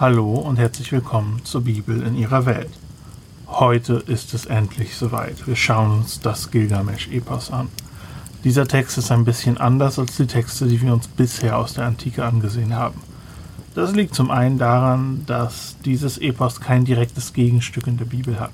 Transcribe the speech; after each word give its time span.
Hallo 0.00 0.32
und 0.32 0.56
herzlich 0.56 0.92
willkommen 0.92 1.44
zur 1.44 1.60
Bibel 1.60 2.00
in 2.00 2.16
ihrer 2.16 2.46
Welt. 2.46 2.70
Heute 3.46 4.02
ist 4.06 4.32
es 4.32 4.46
endlich 4.46 4.96
soweit. 4.96 5.46
Wir 5.46 5.56
schauen 5.56 5.90
uns 5.98 6.20
das 6.20 6.50
Gilgamesch-Epos 6.50 7.50
an. 7.50 7.68
Dieser 8.42 8.66
Text 8.66 8.96
ist 8.96 9.12
ein 9.12 9.26
bisschen 9.26 9.58
anders 9.58 9.98
als 9.98 10.16
die 10.16 10.26
Texte, 10.26 10.66
die 10.68 10.80
wir 10.80 10.94
uns 10.94 11.06
bisher 11.06 11.58
aus 11.58 11.74
der 11.74 11.84
Antike 11.84 12.24
angesehen 12.24 12.74
haben. 12.74 12.98
Das 13.74 13.92
liegt 13.92 14.14
zum 14.14 14.30
einen 14.30 14.56
daran, 14.56 15.24
dass 15.26 15.76
dieses 15.84 16.16
Epos 16.16 16.62
kein 16.62 16.86
direktes 16.86 17.34
Gegenstück 17.34 17.86
in 17.86 17.98
der 17.98 18.06
Bibel 18.06 18.40
hat. 18.40 18.52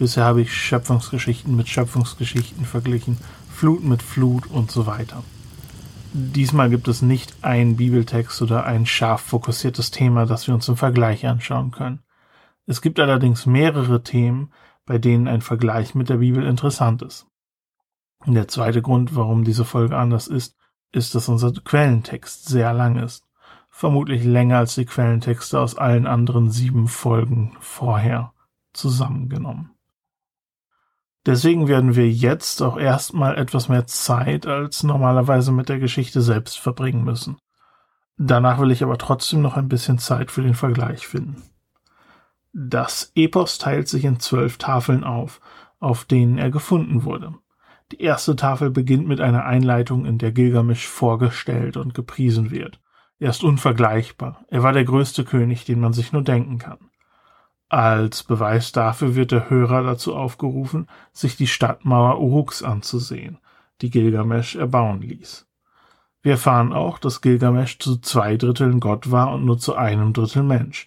Bisher 0.00 0.24
habe 0.24 0.42
ich 0.42 0.52
Schöpfungsgeschichten 0.52 1.54
mit 1.54 1.68
Schöpfungsgeschichten 1.68 2.64
verglichen, 2.64 3.18
Flut 3.54 3.84
mit 3.84 4.02
Flut 4.02 4.48
und 4.48 4.72
so 4.72 4.86
weiter. 4.86 5.22
Diesmal 6.12 6.70
gibt 6.70 6.88
es 6.88 7.02
nicht 7.02 7.36
einen 7.42 7.76
Bibeltext 7.76 8.40
oder 8.40 8.64
ein 8.64 8.86
scharf 8.86 9.20
fokussiertes 9.20 9.90
Thema, 9.90 10.26
das 10.26 10.46
wir 10.46 10.54
uns 10.54 10.68
im 10.68 10.76
Vergleich 10.76 11.26
anschauen 11.26 11.70
können. 11.70 12.00
Es 12.66 12.80
gibt 12.80 12.98
allerdings 12.98 13.46
mehrere 13.46 14.02
Themen, 14.02 14.52
bei 14.86 14.98
denen 14.98 15.28
ein 15.28 15.42
Vergleich 15.42 15.94
mit 15.94 16.08
der 16.08 16.16
Bibel 16.16 16.44
interessant 16.44 17.02
ist. 17.02 17.26
Der 18.26 18.48
zweite 18.48 18.82
Grund, 18.82 19.14
warum 19.14 19.44
diese 19.44 19.64
Folge 19.64 19.96
anders 19.96 20.28
ist, 20.28 20.56
ist, 20.92 21.14
dass 21.14 21.28
unser 21.28 21.52
Quellentext 21.52 22.46
sehr 22.46 22.72
lang 22.72 22.96
ist. 22.96 23.24
Vermutlich 23.70 24.24
länger 24.24 24.58
als 24.58 24.74
die 24.74 24.86
Quellentexte 24.86 25.60
aus 25.60 25.76
allen 25.76 26.06
anderen 26.06 26.50
sieben 26.50 26.88
Folgen 26.88 27.56
vorher 27.60 28.32
zusammengenommen. 28.72 29.70
Deswegen 31.26 31.68
werden 31.68 31.94
wir 31.94 32.08
jetzt 32.08 32.62
auch 32.62 32.78
erstmal 32.78 33.36
etwas 33.36 33.68
mehr 33.68 33.86
Zeit 33.86 34.46
als 34.46 34.82
normalerweise 34.82 35.52
mit 35.52 35.68
der 35.68 35.78
Geschichte 35.78 36.22
selbst 36.22 36.58
verbringen 36.58 37.04
müssen. 37.04 37.38
Danach 38.16 38.58
will 38.60 38.70
ich 38.70 38.82
aber 38.82 38.98
trotzdem 38.98 39.42
noch 39.42 39.56
ein 39.56 39.68
bisschen 39.68 39.98
Zeit 39.98 40.30
für 40.30 40.42
den 40.42 40.54
Vergleich 40.54 41.06
finden. 41.06 41.42
Das 42.52 43.12
Epos 43.14 43.58
teilt 43.58 43.88
sich 43.88 44.04
in 44.04 44.20
zwölf 44.20 44.58
Tafeln 44.58 45.04
auf, 45.04 45.40
auf 45.78 46.04
denen 46.04 46.38
er 46.38 46.50
gefunden 46.50 47.04
wurde. 47.04 47.34
Die 47.92 48.00
erste 48.00 48.36
Tafel 48.36 48.70
beginnt 48.70 49.06
mit 49.06 49.20
einer 49.20 49.44
Einleitung, 49.44 50.04
in 50.04 50.18
der 50.18 50.32
Gilgamesch 50.32 50.86
vorgestellt 50.86 51.76
und 51.76 51.94
gepriesen 51.94 52.50
wird. 52.50 52.80
Er 53.18 53.30
ist 53.30 53.44
unvergleichbar. 53.44 54.44
Er 54.48 54.62
war 54.62 54.72
der 54.72 54.84
größte 54.84 55.24
König, 55.24 55.64
den 55.64 55.80
man 55.80 55.92
sich 55.92 56.12
nur 56.12 56.22
denken 56.22 56.58
kann. 56.58 56.87
Als 57.70 58.22
Beweis 58.22 58.72
dafür 58.72 59.14
wird 59.14 59.30
der 59.30 59.50
Hörer 59.50 59.82
dazu 59.82 60.16
aufgerufen, 60.16 60.88
sich 61.12 61.36
die 61.36 61.46
Stadtmauer 61.46 62.18
Uruks 62.18 62.62
anzusehen, 62.62 63.38
die 63.82 63.90
Gilgamesch 63.90 64.56
erbauen 64.56 65.02
ließ. 65.02 65.46
Wir 66.22 66.32
erfahren 66.32 66.72
auch, 66.72 66.98
dass 66.98 67.20
Gilgamesch 67.20 67.78
zu 67.78 67.98
zwei 67.98 68.36
Dritteln 68.36 68.80
Gott 68.80 69.10
war 69.10 69.32
und 69.32 69.44
nur 69.44 69.58
zu 69.58 69.76
einem 69.76 70.14
Drittel 70.14 70.42
Mensch. 70.42 70.86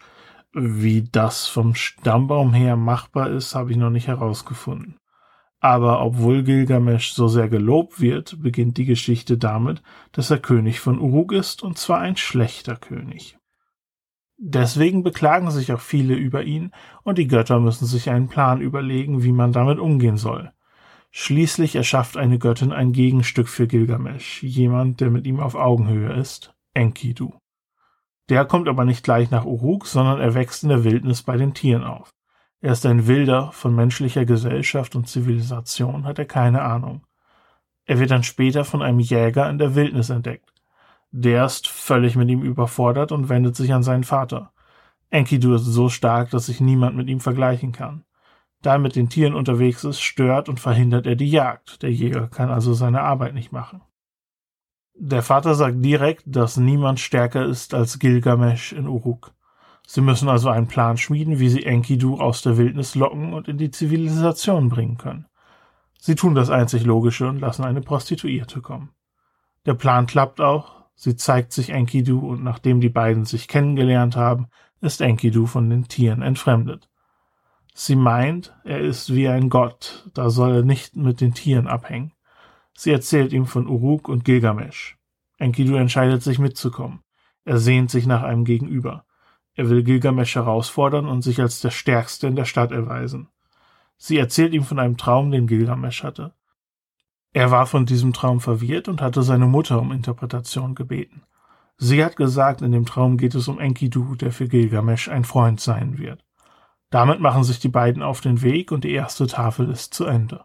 Wie 0.53 1.03
das 1.03 1.47
vom 1.47 1.75
Stammbaum 1.75 2.53
her 2.53 2.75
machbar 2.75 3.29
ist, 3.29 3.53
habe 3.53 3.71
ich 3.71 3.77
noch 3.77 3.91
nicht 3.91 4.07
herausgefunden. 4.07 4.97
Aber 5.59 6.03
obwohl 6.03 6.43
Gilgamesch 6.43 7.13
so 7.13 7.27
sehr 7.27 7.47
gelobt 7.47 8.01
wird, 8.01 8.41
beginnt 8.41 8.77
die 8.77 8.85
Geschichte 8.85 9.37
damit, 9.37 9.83
dass 10.11 10.31
er 10.31 10.39
König 10.39 10.79
von 10.79 10.99
Uruk 10.99 11.31
ist, 11.31 11.61
und 11.61 11.77
zwar 11.77 11.99
ein 11.99 12.17
schlechter 12.17 12.75
König. 12.75 13.37
Deswegen 14.43 15.03
beklagen 15.03 15.51
sich 15.51 15.71
auch 15.71 15.81
viele 15.81 16.15
über 16.15 16.41
ihn, 16.41 16.71
und 17.03 17.19
die 17.19 17.27
Götter 17.27 17.59
müssen 17.59 17.85
sich 17.85 18.09
einen 18.09 18.27
Plan 18.27 18.59
überlegen, 18.59 19.21
wie 19.21 19.33
man 19.33 19.51
damit 19.51 19.77
umgehen 19.77 20.17
soll. 20.17 20.51
Schließlich 21.11 21.75
erschafft 21.75 22.17
eine 22.17 22.39
Göttin 22.39 22.71
ein 22.71 22.91
Gegenstück 22.91 23.47
für 23.47 23.67
Gilgamesch, 23.67 24.41
jemand, 24.41 24.99
der 24.99 25.11
mit 25.11 25.27
ihm 25.27 25.39
auf 25.39 25.53
Augenhöhe 25.53 26.13
ist, 26.13 26.55
Enkidu. 26.73 27.33
Der 28.29 28.45
kommt 28.45 28.67
aber 28.67 28.83
nicht 28.83 29.03
gleich 29.03 29.29
nach 29.29 29.45
Uruk, 29.45 29.85
sondern 29.85 30.19
er 30.19 30.33
wächst 30.33 30.63
in 30.63 30.69
der 30.69 30.83
Wildnis 30.83 31.21
bei 31.21 31.37
den 31.37 31.53
Tieren 31.53 31.83
auf. 31.83 32.09
Er 32.61 32.71
ist 32.71 32.85
ein 32.87 33.05
Wilder, 33.05 33.51
von 33.51 33.75
menschlicher 33.75 34.25
Gesellschaft 34.25 34.95
und 34.95 35.07
Zivilisation 35.07 36.05
hat 36.05 36.17
er 36.17 36.25
keine 36.25 36.63
Ahnung. 36.63 37.05
Er 37.85 37.99
wird 37.99 38.09
dann 38.09 38.23
später 38.23 38.65
von 38.65 38.81
einem 38.81 38.99
Jäger 38.99 39.47
in 39.51 39.59
der 39.59 39.75
Wildnis 39.75 40.09
entdeckt. 40.09 40.51
Der 41.11 41.45
ist 41.45 41.67
völlig 41.67 42.15
mit 42.15 42.29
ihm 42.29 42.41
überfordert 42.41 43.11
und 43.11 43.29
wendet 43.29 43.55
sich 43.55 43.73
an 43.73 43.83
seinen 43.83 44.05
Vater. 44.05 44.53
Enkidu 45.09 45.53
ist 45.55 45.65
so 45.65 45.89
stark, 45.89 46.29
dass 46.29 46.45
sich 46.45 46.61
niemand 46.61 46.95
mit 46.95 47.09
ihm 47.09 47.19
vergleichen 47.19 47.73
kann. 47.73 48.05
Da 48.61 48.73
er 48.73 48.79
mit 48.79 48.95
den 48.95 49.09
Tieren 49.09 49.33
unterwegs 49.33 49.83
ist, 49.83 50.01
stört 50.01 50.47
und 50.47 50.59
verhindert 50.59 51.05
er 51.05 51.15
die 51.15 51.29
Jagd. 51.29 51.81
Der 51.81 51.91
Jäger 51.91 52.27
kann 52.27 52.49
also 52.49 52.73
seine 52.73 53.01
Arbeit 53.01 53.33
nicht 53.33 53.51
machen. 53.51 53.81
Der 54.93 55.23
Vater 55.23 55.55
sagt 55.55 55.83
direkt, 55.83 56.23
dass 56.27 56.57
niemand 56.57 56.99
stärker 56.99 57.45
ist 57.45 57.73
als 57.73 57.99
Gilgamesch 57.99 58.71
in 58.71 58.87
Uruk. 58.87 59.33
Sie 59.87 60.01
müssen 60.01 60.29
also 60.29 60.49
einen 60.49 60.67
Plan 60.67 60.97
schmieden, 60.97 61.39
wie 61.39 61.49
sie 61.49 61.65
Enkidu 61.65 62.19
aus 62.19 62.41
der 62.43 62.57
Wildnis 62.57 62.95
locken 62.95 63.33
und 63.33 63.47
in 63.47 63.57
die 63.57 63.71
Zivilisation 63.71 64.69
bringen 64.69 64.97
können. 64.97 65.25
Sie 65.99 66.15
tun 66.15 66.35
das 66.35 66.49
einzig 66.49 66.85
Logische 66.85 67.27
und 67.27 67.39
lassen 67.39 67.63
eine 67.63 67.81
Prostituierte 67.81 68.61
kommen. 68.61 68.91
Der 69.65 69.73
Plan 69.73 70.05
klappt 70.05 70.39
auch, 70.39 70.80
Sie 71.03 71.15
zeigt 71.15 71.51
sich 71.51 71.71
Enkidu 71.71 72.19
und 72.19 72.43
nachdem 72.43 72.79
die 72.79 72.87
beiden 72.87 73.25
sich 73.25 73.47
kennengelernt 73.47 74.15
haben, 74.15 74.49
ist 74.81 75.01
Enkidu 75.01 75.47
von 75.47 75.67
den 75.67 75.87
Tieren 75.87 76.21
entfremdet. 76.21 76.89
Sie 77.73 77.95
meint, 77.95 78.55
er 78.65 78.81
ist 78.81 79.11
wie 79.11 79.27
ein 79.27 79.49
Gott, 79.49 80.07
da 80.13 80.29
soll 80.29 80.57
er 80.57 80.61
nicht 80.61 80.95
mit 80.95 81.19
den 81.19 81.33
Tieren 81.33 81.65
abhängen. 81.65 82.11
Sie 82.77 82.91
erzählt 82.91 83.33
ihm 83.33 83.47
von 83.47 83.67
Uruk 83.67 84.09
und 84.09 84.25
Gilgamesch. 84.25 84.99
Enkidu 85.39 85.73
entscheidet 85.73 86.21
sich 86.21 86.37
mitzukommen. 86.37 86.99
Er 87.45 87.57
sehnt 87.57 87.89
sich 87.89 88.05
nach 88.05 88.21
einem 88.21 88.45
Gegenüber. 88.45 89.03
Er 89.55 89.71
will 89.71 89.81
Gilgamesch 89.81 90.35
herausfordern 90.35 91.07
und 91.07 91.23
sich 91.23 91.41
als 91.41 91.61
der 91.61 91.71
Stärkste 91.71 92.27
in 92.27 92.35
der 92.35 92.45
Stadt 92.45 92.71
erweisen. 92.71 93.27
Sie 93.97 94.19
erzählt 94.19 94.53
ihm 94.53 94.65
von 94.65 94.77
einem 94.77 94.97
Traum, 94.97 95.31
den 95.31 95.47
Gilgamesch 95.47 96.03
hatte. 96.03 96.35
Er 97.33 97.49
war 97.49 97.65
von 97.65 97.85
diesem 97.85 98.13
Traum 98.13 98.41
verwirrt 98.41 98.87
und 98.87 99.01
hatte 99.01 99.23
seine 99.23 99.45
Mutter 99.45 99.79
um 99.79 99.91
Interpretation 99.91 100.75
gebeten. 100.75 101.23
Sie 101.77 102.03
hat 102.03 102.15
gesagt, 102.15 102.61
in 102.61 102.71
dem 102.71 102.85
Traum 102.85 103.17
geht 103.17 103.35
es 103.35 103.47
um 103.47 103.59
Enkidu, 103.59 104.15
der 104.15 104.31
für 104.31 104.47
Gilgamesch 104.47 105.09
ein 105.09 105.23
Freund 105.23 105.59
sein 105.59 105.97
wird. 105.97 106.23
Damit 106.89 107.21
machen 107.21 107.43
sich 107.43 107.59
die 107.59 107.69
beiden 107.69 108.03
auf 108.03 108.19
den 108.19 108.41
Weg 108.41 108.71
und 108.71 108.83
die 108.83 108.91
erste 108.91 109.27
Tafel 109.27 109.69
ist 109.69 109.93
zu 109.93 110.05
Ende. 110.05 110.43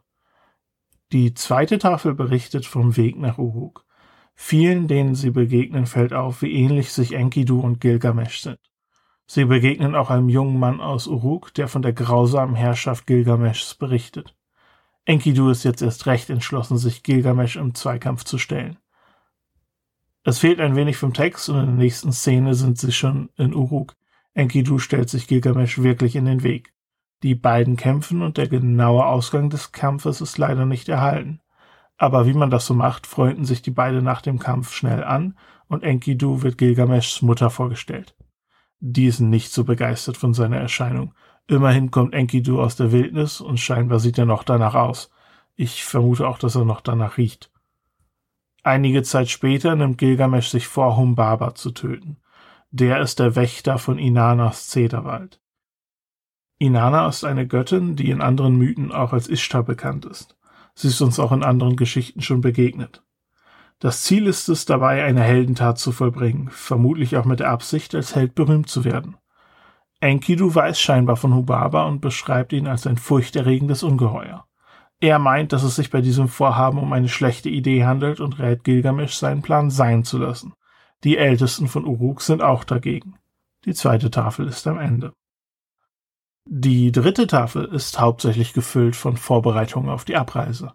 Die 1.13 1.35
zweite 1.35 1.79
Tafel 1.79 2.15
berichtet 2.15 2.67
vom 2.67 2.97
Weg 2.97 3.19
nach 3.19 3.39
Uruk. 3.39 3.85
Vielen, 4.35 4.87
denen 4.87 5.15
sie 5.15 5.31
begegnen, 5.31 5.87
fällt 5.87 6.13
auf, 6.13 6.43
wie 6.43 6.53
ähnlich 6.53 6.93
sich 6.93 7.15
Enkidu 7.15 7.61
und 7.61 7.81
Gilgamesch 7.81 8.41
sind. 8.41 8.61
Sie 9.27 9.45
begegnen 9.45 9.97
auch 9.97 10.11
einem 10.11 10.29
jungen 10.29 10.59
Mann 10.59 10.81
aus 10.81 11.09
Uruk, 11.09 11.53
der 11.55 11.67
von 11.67 11.83
der 11.83 11.93
grausamen 11.93 12.55
Herrschaft 12.55 13.07
Gilgameschs 13.07 13.75
berichtet. 13.75 14.37
Enkidu 15.09 15.50
ist 15.50 15.62
jetzt 15.62 15.83
erst 15.83 16.06
recht 16.06 16.31
entschlossen, 16.31 16.78
sich 16.78 17.05
Gilgamesch 17.05 17.55
im 17.55 17.77
Zweikampf 17.77 18.25
zu 18.25 18.39
stellen. 18.39 18.77
Es 20.25 20.41
fehlt 20.41 20.61
ein 20.61 20.75
wenig 20.75 20.97
vom 20.97 21.15
Text 21.15 21.49
und 21.49 21.61
in 21.61 21.67
der 21.67 21.75
nächsten 21.77 22.11
Szene 22.11 22.55
sind 22.55 22.77
sie 22.77 22.91
schon 22.91 23.31
in 23.37 23.55
Uruk. 23.55 23.94
Enkidu 24.34 24.81
stellt 24.81 25.09
sich 25.09 25.28
Gilgamesch 25.28 25.78
wirklich 25.78 26.17
in 26.17 26.25
den 26.25 26.43
Weg. 26.43 26.75
Die 27.22 27.37
beiden 27.37 27.77
kämpfen 27.77 28.21
und 28.21 28.37
der 28.37 28.49
genaue 28.49 29.06
Ausgang 29.06 29.49
des 29.49 29.71
Kampfes 29.71 30.21
ist 30.21 30.39
leider 30.39 30.67
nicht 30.67 30.89
erhalten. 30.89 31.41
Aber 31.97 32.27
wie 32.27 32.34
man 32.34 32.50
das 32.50 32.67
so 32.67 32.75
macht, 32.75 33.06
freunden 33.06 33.44
sich 33.44 33.62
die 33.62 33.71
beiden 33.71 34.03
nach 34.03 34.23
dem 34.23 34.41
Kampf 34.41 34.75
schnell 34.75 35.05
an 35.05 35.38
und 35.69 35.84
Enkidu 35.84 36.43
wird 36.43 36.59
Gilgameschs 36.59 37.23
Mutter 37.23 37.49
vorgestellt. 37.50 38.17
Die 38.81 39.06
ist 39.06 39.21
nicht 39.21 39.53
so 39.53 39.62
begeistert 39.62 40.17
von 40.17 40.34
seiner 40.34 40.58
Erscheinung 40.58 41.14
Immerhin 41.48 41.90
kommt 41.90 42.14
Enkidu 42.14 42.60
aus 42.60 42.76
der 42.76 42.93
Wildnis 42.93 43.40
und 43.40 43.60
scheinbar 43.60 44.00
sieht 44.00 44.19
er 44.19 44.26
noch 44.26 44.43
danach 44.43 44.75
aus. 44.75 45.10
Ich 45.54 45.84
vermute 45.84 46.26
auch, 46.28 46.38
dass 46.38 46.56
er 46.56 46.64
noch 46.64 46.81
danach 46.81 47.19
riecht. 47.19 47.50
Einige 48.62 49.04
Zeit 49.04 49.31
später 49.31 49.76
nimmt 49.76 49.98
Gilgamesch 49.98 50.48
sich 50.48 50.66
vor, 50.66 50.96
Humbaba 50.96 51.54
zu 51.54 51.70
töten. 51.70 52.16
Der 52.70 53.00
ist 53.00 53.20
der 53.20 53.37
Wächter 53.37 53.78
von 53.78 53.98
Inanas 53.98 54.69
Zederwald. 54.69 55.40
Inanna 56.58 57.06
ist 57.06 57.25
eine 57.25 57.46
Göttin, 57.46 57.96
die 57.96 58.10
in 58.10 58.22
anderen 58.22 58.56
Mythen 58.56 58.90
auch 58.90 59.12
als 59.12 59.28
Ishtar 59.28 59.62
bekannt 59.62 60.06
ist. 60.06 60.37
Sie 60.75 60.88
ist 60.88 61.00
uns 61.00 61.20
auch 61.20 61.32
in 61.32 61.43
anderen 61.43 61.76
Geschichten 61.76 62.22
schon 62.22 62.40
begegnet. 62.40 63.02
Das 63.78 64.02
Ziel 64.02 64.26
ist 64.26 64.48
es 64.48 64.64
dabei, 64.64 65.04
eine 65.04 65.22
Heldentat 65.22 65.78
zu 65.78 65.93
vollbringen, 65.93 66.48
vermutlich 66.50 67.16
auch 67.19 67.26
mit 67.26 67.40
der 67.40 67.50
Absicht, 67.50 67.94
als 67.94 68.14
Held 68.14 68.34
berühmt 68.34 68.70
zu 68.70 68.84
werden. 68.84 69.16
Enkidu 70.00 70.54
weiß 70.54 70.78
scheinbar 70.78 71.16
von 71.16 71.34
Hubaba 71.34 71.87
und 71.87 72.00
beschreibt 72.00 72.52
ihn 72.52 72.66
als 72.66 72.87
ein 72.87 72.98
furchterregendes 72.98 73.82
Ungeheuer. 73.82 74.46
Er 75.00 75.19
meint, 75.19 75.52
dass 75.52 75.62
es 75.62 75.76
sich 75.76 75.90
bei 75.90 76.00
diesem 76.00 76.28
Vorhaben 76.28 76.78
um 76.78 76.93
eine 76.93 77.08
schlechte 77.08 77.48
Idee 77.48 77.84
handelt 77.84 78.20
und 78.20 78.38
rät 78.38 78.64
Gilgamesch, 78.64 79.14
seinen 79.14 79.43
Plan 79.43 79.70
sein 79.70 80.04
zu 80.04 80.19
lassen. 80.19 80.54
Die 81.04 81.19
Ältesten 81.19 81.69
von 81.69 81.84
Uruk 81.84 82.22
sind 82.22 82.43
auch 82.43 82.64
dagegen. 82.64 83.19
Die 83.64 83.75
zweite 83.75 84.10
Tafel 84.10 84.46
ist 84.46 84.66
am 84.66 84.78
Ende. 84.78 85.12
Die 86.48 86.93
dritte 86.93 87.26
Tafel 87.26 87.64
ist 87.64 88.00
hauptsächlich 88.00 88.52
gefüllt 88.52 88.96
von 88.96 89.16
Vorbereitungen 89.16 89.90
auf 89.90 90.04
die 90.04 90.16
Abreise. 90.16 90.72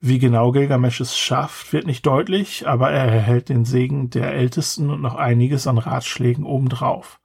Wie 0.00 0.18
genau 0.18 0.52
Gilgamesch 0.52 1.00
es 1.00 1.16
schafft, 1.16 1.72
wird 1.72 1.86
nicht 1.86 2.04
deutlich, 2.04 2.68
aber 2.68 2.90
er 2.90 3.06
erhält 3.06 3.48
den 3.48 3.64
Segen 3.64 4.10
der 4.10 4.34
Ältesten 4.34 4.90
und 4.90 5.00
noch 5.00 5.14
einiges 5.14 5.66
an 5.66 5.78
Ratschlägen 5.78 6.44
obendrauf. 6.44 7.20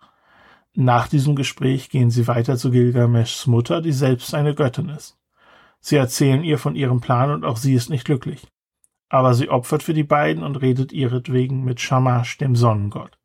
Nach 0.81 1.09
diesem 1.09 1.35
Gespräch 1.35 1.89
gehen 1.89 2.09
sie 2.09 2.29
weiter 2.29 2.55
zu 2.55 2.71
Gilgameshs 2.71 3.47
Mutter, 3.47 3.81
die 3.81 3.91
selbst 3.91 4.33
eine 4.33 4.55
Göttin 4.55 4.87
ist. 4.87 5.17
Sie 5.81 5.97
erzählen 5.97 6.41
ihr 6.41 6.57
von 6.57 6.77
ihrem 6.77 7.01
Plan 7.01 7.31
und 7.31 7.43
auch 7.43 7.57
sie 7.57 7.73
ist 7.73 7.89
nicht 7.89 8.05
glücklich. 8.05 8.47
Aber 9.09 9.33
sie 9.33 9.49
opfert 9.49 9.83
für 9.83 9.93
die 9.93 10.05
beiden 10.05 10.41
und 10.41 10.55
redet 10.55 10.93
ihretwegen 10.93 11.65
mit 11.65 11.81
Shamash, 11.81 12.37
dem 12.37 12.55
Sonnengott. 12.55 13.17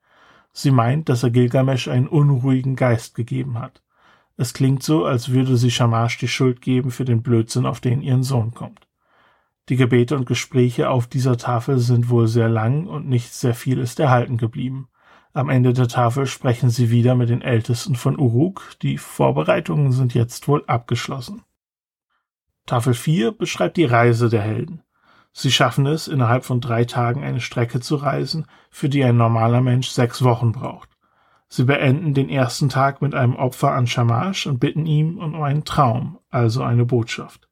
Sie 0.52 0.72
meint, 0.72 1.08
dass 1.08 1.22
er 1.22 1.30
Gilgamesch 1.30 1.86
einen 1.86 2.08
unruhigen 2.08 2.74
Geist 2.74 3.14
gegeben 3.14 3.56
hat. 3.60 3.84
Es 4.36 4.52
klingt 4.52 4.82
so, 4.82 5.04
als 5.04 5.28
würde 5.28 5.56
sie 5.56 5.70
Shamash 5.70 6.18
die 6.18 6.26
Schuld 6.26 6.60
geben 6.60 6.90
für 6.90 7.04
den 7.04 7.22
Blödsinn, 7.22 7.66
auf 7.66 7.80
den 7.80 8.02
ihren 8.02 8.24
Sohn 8.24 8.52
kommt. 8.52 8.88
Die 9.68 9.76
Gebete 9.76 10.16
und 10.16 10.26
Gespräche 10.26 10.90
auf 10.90 11.06
dieser 11.06 11.36
Tafel 11.36 11.78
sind 11.78 12.10
wohl 12.10 12.26
sehr 12.26 12.48
lang 12.48 12.88
und 12.88 13.08
nicht 13.08 13.32
sehr 13.32 13.54
viel 13.54 13.78
ist 13.78 14.00
erhalten 14.00 14.38
geblieben. 14.38 14.88
Am 15.36 15.48
Ende 15.48 15.72
der 15.72 15.88
Tafel 15.88 16.26
sprechen 16.26 16.70
sie 16.70 16.90
wieder 16.90 17.16
mit 17.16 17.28
den 17.28 17.42
Ältesten 17.42 17.96
von 17.96 18.16
Uruk. 18.16 18.76
Die 18.82 18.98
Vorbereitungen 18.98 19.90
sind 19.90 20.14
jetzt 20.14 20.46
wohl 20.46 20.62
abgeschlossen. 20.68 21.42
Tafel 22.66 22.94
4 22.94 23.32
beschreibt 23.32 23.76
die 23.76 23.84
Reise 23.84 24.28
der 24.28 24.42
Helden. 24.42 24.84
Sie 25.32 25.50
schaffen 25.50 25.86
es, 25.86 26.06
innerhalb 26.06 26.44
von 26.44 26.60
drei 26.60 26.84
Tagen 26.84 27.24
eine 27.24 27.40
Strecke 27.40 27.80
zu 27.80 27.96
reisen, 27.96 28.46
für 28.70 28.88
die 28.88 29.02
ein 29.02 29.16
normaler 29.16 29.60
Mensch 29.60 29.88
sechs 29.88 30.22
Wochen 30.22 30.52
braucht. 30.52 30.90
Sie 31.48 31.64
beenden 31.64 32.14
den 32.14 32.28
ersten 32.28 32.68
Tag 32.68 33.02
mit 33.02 33.16
einem 33.16 33.34
Opfer 33.34 33.72
an 33.72 33.88
Shamash 33.88 34.46
und 34.46 34.60
bitten 34.60 34.86
ihm 34.86 35.18
um 35.18 35.42
einen 35.42 35.64
Traum, 35.64 36.20
also 36.30 36.62
eine 36.62 36.84
Botschaft. 36.84 37.48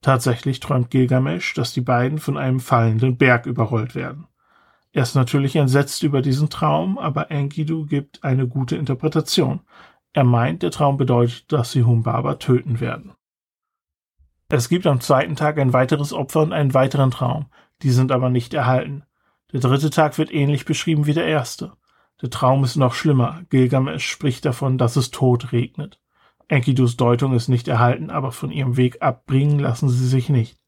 Tatsächlich 0.00 0.60
träumt 0.60 0.90
Gilgamesch, 0.90 1.54
dass 1.54 1.72
die 1.72 1.80
beiden 1.80 2.18
von 2.18 2.38
einem 2.38 2.60
fallenden 2.60 3.16
Berg 3.16 3.46
überrollt 3.46 3.96
werden. 3.96 4.28
Er 4.92 5.02
ist 5.02 5.14
natürlich 5.14 5.54
entsetzt 5.56 6.02
über 6.02 6.20
diesen 6.20 6.50
Traum, 6.50 6.98
aber 6.98 7.30
Enkidu 7.30 7.86
gibt 7.86 8.24
eine 8.24 8.48
gute 8.48 8.76
Interpretation. 8.76 9.60
Er 10.12 10.24
meint, 10.24 10.62
der 10.62 10.72
Traum 10.72 10.96
bedeutet, 10.96 11.52
dass 11.52 11.70
sie 11.70 11.84
Humbaba 11.84 12.34
töten 12.34 12.80
werden. 12.80 13.12
Es 14.48 14.68
gibt 14.68 14.86
am 14.88 15.00
zweiten 15.00 15.36
Tag 15.36 15.58
ein 15.58 15.72
weiteres 15.72 16.12
Opfer 16.12 16.42
und 16.42 16.52
einen 16.52 16.74
weiteren 16.74 17.12
Traum. 17.12 17.46
Die 17.82 17.90
sind 17.90 18.10
aber 18.10 18.30
nicht 18.30 18.52
erhalten. 18.52 19.04
Der 19.52 19.60
dritte 19.60 19.90
Tag 19.90 20.18
wird 20.18 20.32
ähnlich 20.34 20.64
beschrieben 20.64 21.06
wie 21.06 21.14
der 21.14 21.26
erste. 21.26 21.72
Der 22.20 22.30
Traum 22.30 22.64
ist 22.64 22.74
noch 22.74 22.94
schlimmer. 22.94 23.42
Gilgamesh 23.48 24.06
spricht 24.06 24.44
davon, 24.44 24.76
dass 24.76 24.96
es 24.96 25.12
Tod 25.12 25.52
regnet. 25.52 26.00
Enkidus 26.48 26.96
Deutung 26.96 27.32
ist 27.34 27.46
nicht 27.46 27.68
erhalten, 27.68 28.10
aber 28.10 28.32
von 28.32 28.50
ihrem 28.50 28.76
Weg 28.76 29.00
abbringen 29.02 29.60
lassen 29.60 29.88
sie 29.88 30.08
sich 30.08 30.28
nicht. 30.28 30.58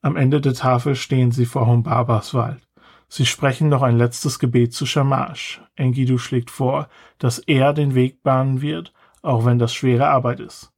Am 0.00 0.16
Ende 0.16 0.40
der 0.40 0.54
Tafel 0.54 0.96
stehen 0.96 1.30
sie 1.30 1.46
vor 1.46 1.68
Humbabas 1.68 2.34
Wald. 2.34 2.60
Sie 3.14 3.26
sprechen 3.26 3.68
noch 3.68 3.82
ein 3.82 3.98
letztes 3.98 4.38
Gebet 4.38 4.72
zu 4.72 4.86
Shamash. 4.86 5.60
Enkidu 5.76 6.16
schlägt 6.16 6.50
vor, 6.50 6.88
dass 7.18 7.40
er 7.40 7.74
den 7.74 7.94
Weg 7.94 8.22
bahnen 8.22 8.62
wird, 8.62 8.94
auch 9.20 9.44
wenn 9.44 9.58
das 9.58 9.74
schwere 9.74 10.08
Arbeit 10.08 10.40
ist. 10.40 10.72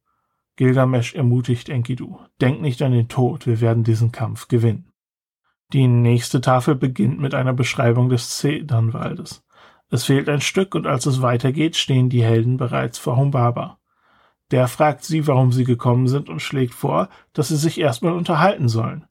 Gilgamesch 0.57 1.15
ermutigt 1.15 1.69
Enkidu. 1.69 2.19
Denk 2.41 2.59
nicht 2.59 2.81
an 2.81 2.91
den 2.91 3.07
Tod, 3.07 3.47
wir 3.47 3.61
werden 3.61 3.85
diesen 3.85 4.11
Kampf 4.11 4.49
gewinnen. 4.49 4.91
Die 5.71 5.87
nächste 5.87 6.41
Tafel 6.41 6.75
beginnt 6.75 7.21
mit 7.21 7.33
einer 7.33 7.53
Beschreibung 7.53 8.09
des 8.09 8.35
Zedernwaldes. 8.37 9.45
Es 9.89 10.03
fehlt 10.03 10.27
ein 10.27 10.41
Stück 10.41 10.75
und 10.75 10.87
als 10.87 11.05
es 11.05 11.21
weitergeht, 11.21 11.77
stehen 11.77 12.09
die 12.09 12.25
Helden 12.25 12.57
bereits 12.57 12.99
vor 12.99 13.15
Humbaba. 13.15 13.79
Der 14.51 14.67
fragt 14.67 15.05
sie, 15.05 15.25
warum 15.25 15.53
sie 15.53 15.63
gekommen 15.63 16.09
sind 16.09 16.27
und 16.27 16.41
schlägt 16.41 16.73
vor, 16.73 17.07
dass 17.31 17.47
sie 17.47 17.55
sich 17.55 17.79
erstmal 17.79 18.11
unterhalten 18.11 18.67
sollen. 18.67 19.05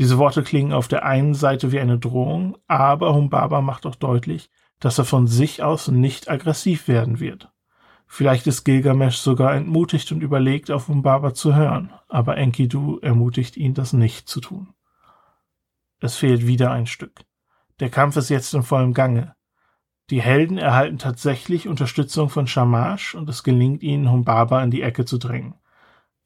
Diese 0.00 0.16
Worte 0.16 0.42
klingen 0.42 0.72
auf 0.72 0.88
der 0.88 1.04
einen 1.04 1.34
Seite 1.34 1.72
wie 1.72 1.78
eine 1.78 1.98
Drohung, 1.98 2.56
aber 2.66 3.12
Humbaba 3.12 3.60
macht 3.60 3.84
auch 3.84 3.96
deutlich, 3.96 4.48
dass 4.78 4.96
er 4.96 5.04
von 5.04 5.26
sich 5.26 5.62
aus 5.62 5.88
nicht 5.88 6.30
aggressiv 6.30 6.88
werden 6.88 7.20
wird. 7.20 7.52
Vielleicht 8.06 8.46
ist 8.46 8.64
Gilgamesch 8.64 9.18
sogar 9.18 9.54
entmutigt 9.54 10.10
und 10.10 10.22
überlegt, 10.22 10.70
auf 10.70 10.88
Umbaba 10.88 11.34
zu 11.34 11.54
hören, 11.54 11.92
aber 12.08 12.38
Enkidu 12.38 12.98
ermutigt 13.00 13.58
ihn, 13.58 13.74
das 13.74 13.92
nicht 13.92 14.26
zu 14.26 14.40
tun. 14.40 14.68
Es 16.00 16.16
fehlt 16.16 16.46
wieder 16.46 16.70
ein 16.70 16.86
Stück. 16.86 17.20
Der 17.78 17.90
Kampf 17.90 18.16
ist 18.16 18.30
jetzt 18.30 18.54
in 18.54 18.62
vollem 18.62 18.94
Gange. 18.94 19.34
Die 20.08 20.22
Helden 20.22 20.56
erhalten 20.56 20.96
tatsächlich 20.96 21.68
Unterstützung 21.68 22.30
von 22.30 22.46
Shamash 22.46 23.14
und 23.14 23.28
es 23.28 23.42
gelingt 23.42 23.82
ihnen, 23.82 24.10
Humbaba 24.10 24.62
in 24.62 24.70
die 24.70 24.80
Ecke 24.80 25.04
zu 25.04 25.18
drängen. 25.18 25.59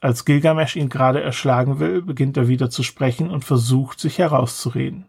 Als 0.05 0.27
Gilgamesch 0.27 0.77
ihn 0.77 0.91
gerade 0.91 1.23
erschlagen 1.23 1.79
will, 1.79 2.03
beginnt 2.03 2.37
er 2.37 2.47
wieder 2.47 2.69
zu 2.69 2.83
sprechen 2.83 3.31
und 3.31 3.43
versucht, 3.43 3.99
sich 3.99 4.19
herauszureden. 4.19 5.07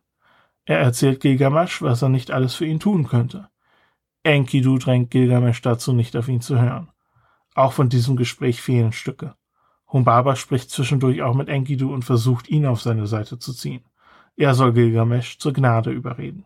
Er 0.63 0.79
erzählt 0.79 1.19
Gilgamesch, 1.19 1.81
was 1.81 2.01
er 2.01 2.07
nicht 2.07 2.31
alles 2.31 2.55
für 2.55 2.65
ihn 2.65 2.79
tun 2.79 3.05
könnte. 3.05 3.49
Enkidu 4.23 4.77
drängt 4.77 5.11
Gilgamesch 5.11 5.61
dazu, 5.61 5.91
nicht 5.91 6.15
auf 6.15 6.29
ihn 6.29 6.39
zu 6.39 6.61
hören. 6.61 6.91
Auch 7.55 7.73
von 7.73 7.89
diesem 7.89 8.15
Gespräch 8.15 8.61
fehlen 8.61 8.93
Stücke. 8.93 9.35
Humbaba 9.91 10.37
spricht 10.37 10.69
zwischendurch 10.69 11.21
auch 11.23 11.35
mit 11.35 11.49
Enkidu 11.49 11.93
und 11.93 12.05
versucht, 12.05 12.47
ihn 12.47 12.65
auf 12.65 12.81
seine 12.81 13.05
Seite 13.05 13.37
zu 13.37 13.51
ziehen. 13.51 13.83
Er 14.37 14.53
soll 14.53 14.71
Gilgamesch 14.71 15.39
zur 15.39 15.51
Gnade 15.51 15.91
überreden. 15.91 16.45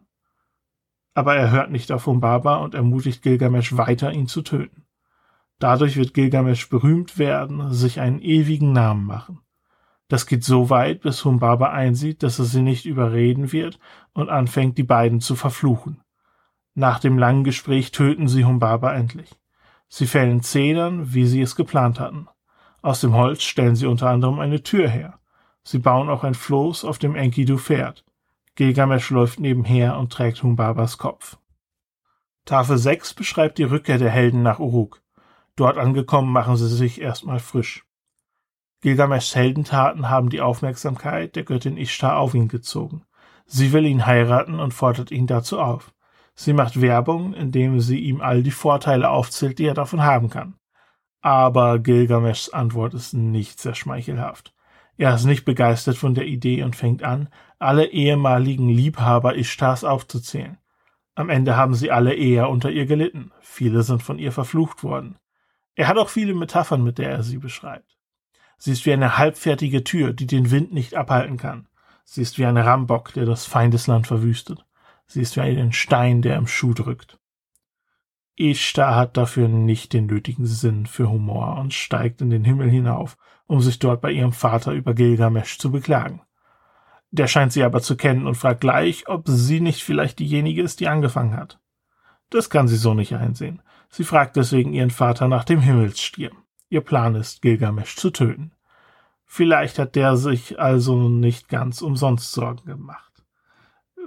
Aber 1.14 1.36
er 1.36 1.52
hört 1.52 1.70
nicht 1.70 1.92
auf 1.92 2.08
Humbaba 2.08 2.56
und 2.56 2.74
ermutigt 2.74 3.22
Gilgamesch 3.22 3.78
weiter, 3.78 4.12
ihn 4.12 4.26
zu 4.26 4.42
töten. 4.42 4.88
Dadurch 5.60 5.98
wird 5.98 6.14
Gilgamesch 6.14 6.70
berühmt 6.70 7.18
werden, 7.18 7.74
sich 7.74 8.00
einen 8.00 8.20
ewigen 8.20 8.72
Namen 8.72 9.06
machen. 9.06 9.40
Das 10.08 10.26
geht 10.26 10.44
so 10.44 10.70
weit, 10.70 11.02
bis 11.02 11.24
Humbaba 11.24 11.70
einsieht, 11.70 12.24
dass 12.24 12.40
er 12.40 12.46
sie 12.46 12.62
nicht 12.62 12.86
überreden 12.86 13.52
wird 13.52 13.78
und 14.14 14.30
anfängt, 14.30 14.78
die 14.78 14.84
beiden 14.84 15.22
zu 15.22 15.36
verfluchen. 15.36 16.02
Nach 16.74 17.00
dem 17.00 17.18
langen 17.18 17.44
Gespräch 17.44 17.92
töten 17.92 18.28
sie 18.28 18.46
Humbaba 18.46 18.94
endlich. 18.94 19.30
Sie 19.88 20.08
fällen 20.08 20.42
Zedern, 20.42 21.14
wie 21.14 21.26
sie 21.26 21.42
es 21.42 21.56
geplant 21.56 22.00
hatten. 22.00 22.28
Aus 22.82 23.02
dem 23.02 23.14
Holz 23.14 23.44
stellen 23.44 23.76
sie 23.76 23.86
unter 23.86 24.10
anderem 24.10 24.40
eine 24.40 24.64
Tür 24.64 24.88
her. 24.88 25.20
Sie 25.64 25.80
bauen 25.80 26.10
auch 26.10 26.24
ein 26.24 26.36
Floß, 26.36 26.86
auf 26.86 26.98
dem 26.98 27.16
Enkidu 27.16 27.58
fährt. 27.58 28.06
Gilgamesch 28.56 29.10
läuft 29.10 29.40
nebenher 29.40 29.98
und 29.98 30.12
trägt 30.12 30.42
Humbabas 30.42 30.98
Kopf. 30.98 31.38
Tafel 32.46 32.78
6 32.78 33.14
beschreibt 33.14 33.58
die 33.58 33.64
Rückkehr 33.64 33.98
der 33.98 34.10
Helden 34.10 34.42
nach 34.42 34.60
Uruk. 34.60 35.02
Dort 35.60 35.78
angekommen 35.78 36.32
machen 36.32 36.56
sie 36.56 36.70
sich 36.70 37.02
erstmal 37.02 37.40
frisch. 37.40 37.84
Gilgameschs 38.80 39.36
Heldentaten 39.36 40.10
haben 40.10 40.30
die 40.30 40.40
Aufmerksamkeit 40.40 41.36
der 41.36 41.44
Göttin 41.44 41.76
Ishtar 41.76 42.18
auf 42.18 42.34
ihn 42.34 42.48
gezogen. 42.48 43.04
Sie 43.46 43.74
will 43.74 43.86
ihn 43.86 44.06
heiraten 44.06 44.58
und 44.58 44.74
fordert 44.74 45.12
ihn 45.12 45.28
dazu 45.28 45.60
auf. 45.60 45.94
Sie 46.34 46.54
macht 46.54 46.80
Werbung, 46.80 47.34
indem 47.34 47.82
sie 47.82 48.00
ihm 48.00 48.22
all 48.22 48.42
die 48.42 48.52
Vorteile 48.52 49.10
aufzählt, 49.10 49.60
die 49.60 49.66
er 49.66 49.74
davon 49.74 50.02
haben 50.02 50.30
kann. 50.30 50.56
Aber 51.20 51.78
Gilgameshs 51.80 52.48
Antwort 52.52 52.94
ist 52.94 53.12
nicht 53.12 53.60
sehr 53.60 53.76
schmeichelhaft. 53.76 54.54
Er 54.96 55.14
ist 55.14 55.26
nicht 55.26 55.44
begeistert 55.44 55.98
von 55.98 56.14
der 56.14 56.26
Idee 56.26 56.64
und 56.64 56.78
fängt 56.78 57.04
an, 57.04 57.28
alle 57.58 57.88
ehemaligen 57.88 58.70
Liebhaber 58.70 59.36
Ishtars 59.36 59.84
aufzuzählen. 59.84 60.58
Am 61.16 61.30
Ende 61.30 61.58
haben 61.58 61.76
sie 61.76 61.92
alle 61.92 62.14
eher 62.14 62.50
unter 62.50 62.72
ihr 62.72 62.86
gelitten. 62.86 63.34
Viele 63.42 63.84
sind 63.84 64.02
von 64.02 64.20
ihr 64.20 64.32
verflucht 64.32 64.86
worden. 64.86 65.18
Er 65.80 65.88
hat 65.88 65.98
auch 65.98 66.10
viele 66.10 66.34
Metaphern, 66.34 66.84
mit 66.84 66.98
der 66.98 67.10
er 67.10 67.24
sie 67.24 67.38
beschreibt. 67.38 67.98
Sie 68.58 68.74
ist 68.74 68.86
wie 68.86 68.92
eine 68.92 69.18
halbfertige 69.18 69.86
Tür, 69.86 70.12
die 70.12 70.28
den 70.28 70.52
Wind 70.52 70.74
nicht 70.74 70.96
abhalten 70.96 71.38
kann. 71.38 71.70
Sie 72.04 72.22
ist 72.22 72.38
wie 72.38 72.46
ein 72.46 72.58
Rambock, 72.58 73.14
der 73.14 73.26
das 73.26 73.46
Feindesland 73.46 74.06
verwüstet. 74.06 74.66
Sie 75.08 75.22
ist 75.22 75.38
wie 75.38 75.40
ein 75.40 75.72
Stein, 75.72 76.22
der 76.22 76.36
im 76.36 76.48
Schuh 76.48 76.74
drückt. 76.74 77.18
Ishtar 78.36 78.94
hat 78.94 79.16
dafür 79.16 79.48
nicht 79.48 79.94
den 79.94 80.08
nötigen 80.08 80.46
Sinn 80.46 80.86
für 80.86 81.10
Humor 81.10 81.58
und 81.58 81.74
steigt 81.74 82.20
in 82.20 82.30
den 82.30 82.44
Himmel 82.44 82.70
hinauf, 82.70 83.18
um 83.48 83.62
sich 83.62 83.80
dort 83.80 84.02
bei 84.02 84.12
ihrem 84.12 84.34
Vater 84.34 84.74
über 84.74 84.94
Gilgamesch 84.94 85.60
zu 85.60 85.72
beklagen. 85.72 86.22
Der 87.12 87.28
scheint 87.28 87.54
sie 87.54 87.64
aber 87.64 87.82
zu 87.82 87.96
kennen 87.96 88.28
und 88.28 88.36
fragt 88.36 88.60
gleich, 88.60 89.08
ob 89.08 89.30
sie 89.30 89.62
nicht 89.62 89.86
vielleicht 89.86 90.20
diejenige 90.20 90.62
ist, 90.62 90.82
die 90.82 90.90
angefangen 90.90 91.38
hat. 91.38 91.58
Das 92.30 92.50
kann 92.50 92.68
sie 92.68 92.76
so 92.76 92.94
nicht 92.94 93.16
einsehen. 93.16 93.62
Sie 93.90 94.04
fragt 94.04 94.36
deswegen 94.36 94.74
ihren 94.74 94.92
Vater 94.92 95.28
nach 95.28 95.44
dem 95.44 95.60
Himmelsstier. 95.60 96.32
Ihr 96.70 96.82
Plan 96.82 97.16
ist, 97.16 97.42
Gilgamesch 97.42 97.96
zu 97.96 98.12
töten. 98.12 98.52
Vielleicht 99.26 99.78
hat 99.80 99.96
der 99.96 100.16
sich 100.16 100.60
also 100.60 101.10
nicht 101.10 101.50
ganz 101.50 101.82
umsonst 101.82 102.32
Sorgen 102.32 102.66
gemacht. 102.66 103.10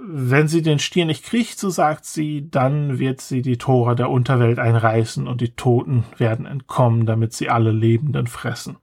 Wenn 0.05 0.49
sie 0.49 0.61
den 0.61 0.79
Stier 0.79 1.05
nicht 1.05 1.23
kriegt, 1.23 1.57
so 1.57 1.69
sagt 1.69 2.03
sie, 2.03 2.49
dann 2.49 2.99
wird 2.99 3.21
sie 3.21 3.41
die 3.41 3.57
Tore 3.57 3.95
der 3.95 4.09
Unterwelt 4.09 4.59
einreißen 4.59 5.27
und 5.27 5.39
die 5.39 5.55
Toten 5.55 6.03
werden 6.17 6.45
entkommen, 6.45 7.05
damit 7.05 7.31
sie 7.33 7.49
alle 7.49 7.71
Lebenden 7.71 8.27
fressen. 8.27 8.77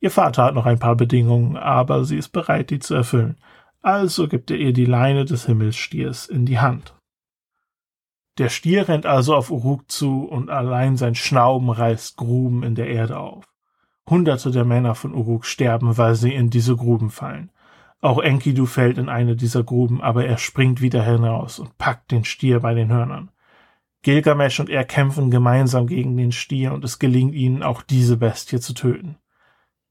Ihr 0.00 0.10
Vater 0.10 0.44
hat 0.44 0.54
noch 0.54 0.66
ein 0.66 0.78
paar 0.78 0.96
Bedingungen, 0.96 1.56
aber 1.56 2.04
sie 2.04 2.18
ist 2.18 2.30
bereit, 2.30 2.70
die 2.70 2.78
zu 2.78 2.94
erfüllen. 2.94 3.38
Also 3.80 4.28
gibt 4.28 4.50
er 4.50 4.58
ihr 4.58 4.72
die 4.72 4.84
Leine 4.84 5.24
des 5.24 5.46
Himmelsstiers 5.46 6.26
in 6.26 6.44
die 6.44 6.58
Hand. 6.58 6.94
Der 8.38 8.48
Stier 8.48 8.88
rennt 8.88 9.04
also 9.04 9.34
auf 9.34 9.50
Uruk 9.50 9.90
zu 9.90 10.24
und 10.24 10.48
allein 10.48 10.96
sein 10.96 11.14
Schnauben 11.14 11.70
reißt 11.70 12.16
Gruben 12.16 12.62
in 12.62 12.74
der 12.74 12.88
Erde 12.88 13.18
auf. 13.18 13.44
Hunderte 14.08 14.50
der 14.50 14.64
Männer 14.64 14.94
von 14.94 15.14
Uruk 15.14 15.44
sterben, 15.44 15.96
weil 15.98 16.14
sie 16.14 16.34
in 16.34 16.50
diese 16.50 16.76
Gruben 16.76 17.10
fallen. 17.10 17.50
Auch 18.00 18.18
Enkidu 18.18 18.66
fällt 18.66 18.98
in 18.98 19.08
eine 19.08 19.36
dieser 19.36 19.62
Gruben, 19.62 20.02
aber 20.02 20.26
er 20.26 20.38
springt 20.38 20.80
wieder 20.80 21.04
hinaus 21.04 21.58
und 21.58 21.78
packt 21.78 22.10
den 22.10 22.24
Stier 22.24 22.60
bei 22.60 22.74
den 22.74 22.90
Hörnern. 22.90 23.30
Gilgamesch 24.02 24.58
und 24.58 24.68
er 24.68 24.84
kämpfen 24.84 25.30
gemeinsam 25.30 25.86
gegen 25.86 26.16
den 26.16 26.32
Stier 26.32 26.72
und 26.72 26.84
es 26.84 26.98
gelingt 26.98 27.34
ihnen, 27.34 27.62
auch 27.62 27.82
diese 27.82 28.16
Bestie 28.16 28.58
zu 28.58 28.74
töten. 28.74 29.18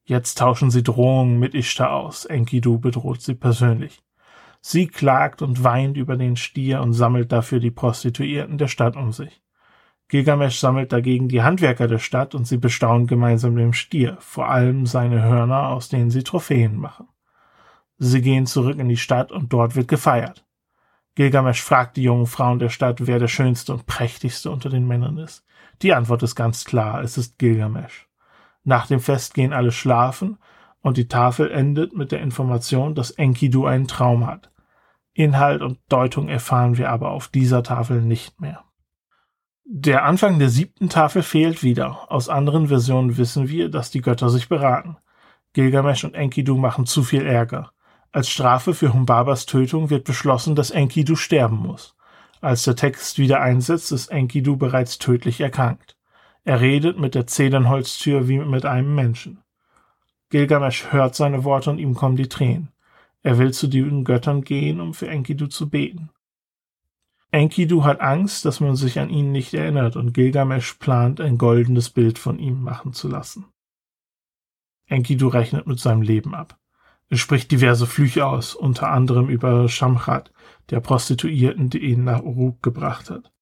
Jetzt 0.03 0.39
tauschen 0.39 0.71
sie 0.71 0.83
Drohungen 0.83 1.39
mit 1.39 1.55
Ishtar 1.55 1.93
aus. 1.93 2.25
Enkidu 2.25 2.79
bedroht 2.79 3.21
sie 3.21 3.35
persönlich. 3.35 4.01
Sie 4.61 4.87
klagt 4.87 5.41
und 5.41 5.63
weint 5.63 5.97
über 5.97 6.15
den 6.17 6.35
Stier 6.35 6.81
und 6.81 6.93
sammelt 6.93 7.31
dafür 7.31 7.59
die 7.59 7.71
Prostituierten 7.71 8.59
der 8.59 8.67
Stadt 8.67 8.95
um 8.95 9.11
sich. 9.11 9.41
Gilgamesch 10.07 10.59
sammelt 10.59 10.91
dagegen 10.91 11.29
die 11.29 11.41
Handwerker 11.41 11.87
der 11.87 11.99
Stadt 11.99 12.35
und 12.35 12.45
sie 12.45 12.57
bestaunen 12.57 13.07
gemeinsam 13.07 13.55
den 13.55 13.73
Stier, 13.73 14.17
vor 14.19 14.49
allem 14.49 14.85
seine 14.85 15.23
Hörner, 15.23 15.69
aus 15.69 15.89
denen 15.89 16.11
sie 16.11 16.23
Trophäen 16.23 16.77
machen. 16.77 17.07
Sie 17.97 18.21
gehen 18.21 18.45
zurück 18.45 18.77
in 18.77 18.89
die 18.89 18.97
Stadt 18.97 19.31
und 19.31 19.51
dort 19.53 19.75
wird 19.75 19.87
gefeiert. 19.87 20.45
Gilgamesch 21.15 21.61
fragt 21.61 21.97
die 21.97 22.03
jungen 22.03 22.27
Frauen 22.27 22.59
der 22.59 22.69
Stadt, 22.69 23.07
wer 23.07 23.19
der 23.19 23.27
schönste 23.27 23.73
und 23.73 23.85
prächtigste 23.85 24.51
unter 24.51 24.69
den 24.69 24.87
Männern 24.87 25.17
ist. 25.17 25.43
Die 25.81 25.93
Antwort 25.93 26.23
ist 26.23 26.35
ganz 26.35 26.65
klar, 26.65 27.01
es 27.01 27.17
ist 27.17 27.37
Gilgamesch. 27.39 28.07
Nach 28.63 28.87
dem 28.87 28.99
Fest 28.99 29.33
gehen 29.33 29.53
alle 29.53 29.71
schlafen 29.71 30.37
und 30.81 30.97
die 30.97 31.07
Tafel 31.07 31.51
endet 31.51 31.93
mit 31.93 32.11
der 32.11 32.21
Information, 32.21 32.95
dass 32.95 33.11
Enkidu 33.11 33.65
einen 33.65 33.87
Traum 33.87 34.25
hat. 34.25 34.51
Inhalt 35.13 35.61
und 35.61 35.79
Deutung 35.89 36.29
erfahren 36.29 36.77
wir 36.77 36.89
aber 36.89 37.11
auf 37.11 37.27
dieser 37.27 37.63
Tafel 37.63 38.01
nicht 38.01 38.39
mehr. 38.41 38.63
Der 39.65 40.03
Anfang 40.05 40.39
der 40.39 40.49
siebten 40.49 40.89
Tafel 40.89 41.23
fehlt 41.23 41.63
wieder. 41.63 42.11
Aus 42.11 42.29
anderen 42.29 42.67
Versionen 42.67 43.17
wissen 43.17 43.47
wir, 43.47 43.69
dass 43.69 43.91
die 43.91 44.01
Götter 44.01 44.29
sich 44.29 44.49
beraten. 44.49 44.97
Gilgamesch 45.53 46.03
und 46.03 46.15
Enkidu 46.15 46.57
machen 46.57 46.85
zu 46.85 47.03
viel 47.03 47.25
Ärger. 47.25 47.71
Als 48.11 48.29
Strafe 48.29 48.73
für 48.73 48.93
Humbabas 48.93 49.45
Tötung 49.45 49.89
wird 49.89 50.03
beschlossen, 50.03 50.55
dass 50.55 50.71
Enkidu 50.71 51.15
sterben 51.15 51.57
muss. 51.57 51.95
Als 52.41 52.63
der 52.63 52.75
Text 52.75 53.19
wieder 53.19 53.39
einsetzt, 53.39 53.91
ist 53.91 54.09
Enkidu 54.09 54.57
bereits 54.57 54.97
tödlich 54.97 55.39
erkrankt. 55.39 55.95
Er 56.43 56.59
redet 56.59 56.99
mit 56.99 57.15
der 57.15 57.27
Zedernholztür 57.27 58.27
wie 58.27 58.39
mit 58.39 58.65
einem 58.65 58.95
Menschen. 58.95 59.43
Gilgamesch 60.31 60.93
hört 60.93 61.13
seine 61.13 61.43
Worte 61.43 61.69
und 61.69 61.77
ihm 61.77 61.93
kommen 61.93 62.15
die 62.15 62.29
Tränen. 62.29 62.69
Er 63.21 63.37
will 63.37 63.51
zu 63.53 63.67
den 63.67 64.05
Göttern 64.05 64.43
gehen, 64.43 64.79
um 64.79 64.93
für 64.93 65.09
Enkidu 65.09 65.47
zu 65.47 65.69
beten. 65.69 66.09
Enkidu 67.31 67.83
hat 67.83 67.99
Angst, 67.99 68.45
dass 68.45 68.61
man 68.61 68.77
sich 68.77 68.97
an 68.97 69.09
ihn 69.09 69.33
nicht 69.33 69.53
erinnert 69.53 69.97
und 69.97 70.13
Gilgamesch 70.13 70.75
plant, 70.75 71.19
ein 71.19 71.37
goldenes 71.37 71.89
Bild 71.89 72.17
von 72.17 72.39
ihm 72.39 72.63
machen 72.63 72.93
zu 72.93 73.09
lassen. 73.09 73.45
Enkidu 74.87 75.27
rechnet 75.27 75.67
mit 75.67 75.79
seinem 75.79 76.01
Leben 76.01 76.33
ab. 76.33 76.57
Er 77.09 77.17
spricht 77.17 77.51
diverse 77.51 77.85
Flüche 77.85 78.25
aus, 78.25 78.55
unter 78.55 78.89
anderem 78.89 79.27
über 79.27 79.67
Shamchat, 79.67 80.31
der 80.69 80.79
Prostituierten, 80.79 81.69
die 81.69 81.79
ihn 81.79 82.05
nach 82.05 82.23
Uruk 82.23 82.63
gebracht 82.63 83.09
hat. 83.09 83.33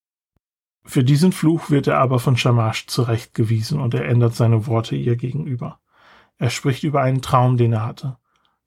Für 0.85 1.03
diesen 1.03 1.33
Fluch 1.33 1.69
wird 1.69 1.85
er 1.85 1.99
aber 1.99 2.17
von 2.17 2.35
Shamash 2.35 2.87
zurechtgewiesen 2.87 3.79
und 3.79 3.93
er 3.93 4.05
ändert 4.05 4.33
seine 4.33 4.65
Worte 4.65 4.95
ihr 4.95 5.17
gegenüber. 5.17 5.79
Er 6.39 6.49
spricht 6.49 6.83
über 6.83 7.01
einen 7.01 7.21
Traum, 7.21 7.57
den 7.57 7.73
er 7.73 7.85
hatte. 7.85 8.17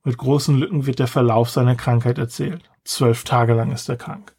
Mit 0.04 0.18
großen 0.18 0.56
Lücken 0.58 0.86
wird 0.86 0.98
der 0.98 1.08
Verlauf 1.08 1.48
seiner 1.50 1.74
Krankheit 1.74 2.18
erzählt. 2.18 2.70
Zwölf 2.84 3.24
Tage 3.24 3.54
lang 3.54 3.72
ist 3.72 3.88
er 3.88 3.96
krank. 3.96 4.36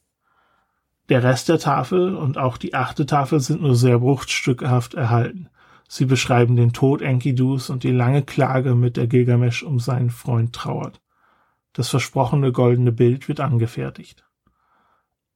Der 1.09 1.23
Rest 1.23 1.49
der 1.49 1.59
Tafel 1.59 2.15
und 2.15 2.37
auch 2.37 2.57
die 2.57 2.75
achte 2.75 3.05
Tafel 3.05 3.39
sind 3.39 3.61
nur 3.61 3.75
sehr 3.75 3.99
bruchstückhaft 3.99 4.93
erhalten. 4.93 5.49
Sie 5.87 6.05
beschreiben 6.05 6.55
den 6.55 6.73
Tod 6.73 7.01
Enkidus 7.01 7.69
und 7.69 7.83
die 7.83 7.91
lange 7.91 8.21
Klage, 8.21 8.75
mit 8.75 8.97
der 8.97 9.07
Gilgamesch 9.07 9.63
um 9.63 9.79
seinen 9.79 10.11
Freund 10.11 10.53
trauert. 10.53 11.01
Das 11.73 11.89
versprochene 11.89 12.51
goldene 12.51 12.91
Bild 12.91 13.27
wird 13.27 13.39
angefertigt. 13.39 14.23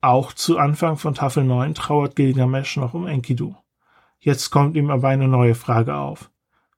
Auch 0.01 0.33
zu 0.33 0.59
Anfang 0.59 0.97
von 0.97 1.15
Tafel 1.15 1.43
9 1.43 1.73
trauert 1.73 2.15
Gilgamesch 2.15 2.77
noch 2.77 2.93
um 2.93 3.07
Enkidu. 3.07 3.55
Jetzt 4.19 4.51
kommt 4.51 4.75
ihm 4.75 4.91
aber 4.91 5.07
eine 5.07 5.27
neue 5.27 5.55
Frage 5.55 5.95
auf. 5.95 6.29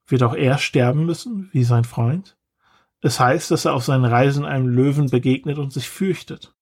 Wird 0.09 0.23
auch 0.23 0.33
er 0.33 0.57
sterben 0.57 1.05
müssen, 1.05 1.49
wie 1.53 1.63
sein 1.63 1.83
Freund? 1.83 2.35
Es 3.01 3.19
heißt, 3.19 3.51
dass 3.51 3.65
er 3.65 3.73
auf 3.73 3.85
seinen 3.85 4.05
Reisen 4.05 4.43
einem 4.43 4.67
Löwen 4.67 5.09
begegnet 5.09 5.57
und 5.57 5.71
sich 5.71 5.87
fürchtet. 5.87 6.53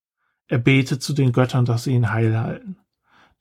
Er 0.47 0.59
betet 0.59 1.01
zu 1.01 1.13
den 1.13 1.31
Göttern, 1.31 1.65
dass 1.65 1.85
sie 1.85 1.93
ihn 1.93 2.11
heil 2.11 2.37
halten. 2.37 2.77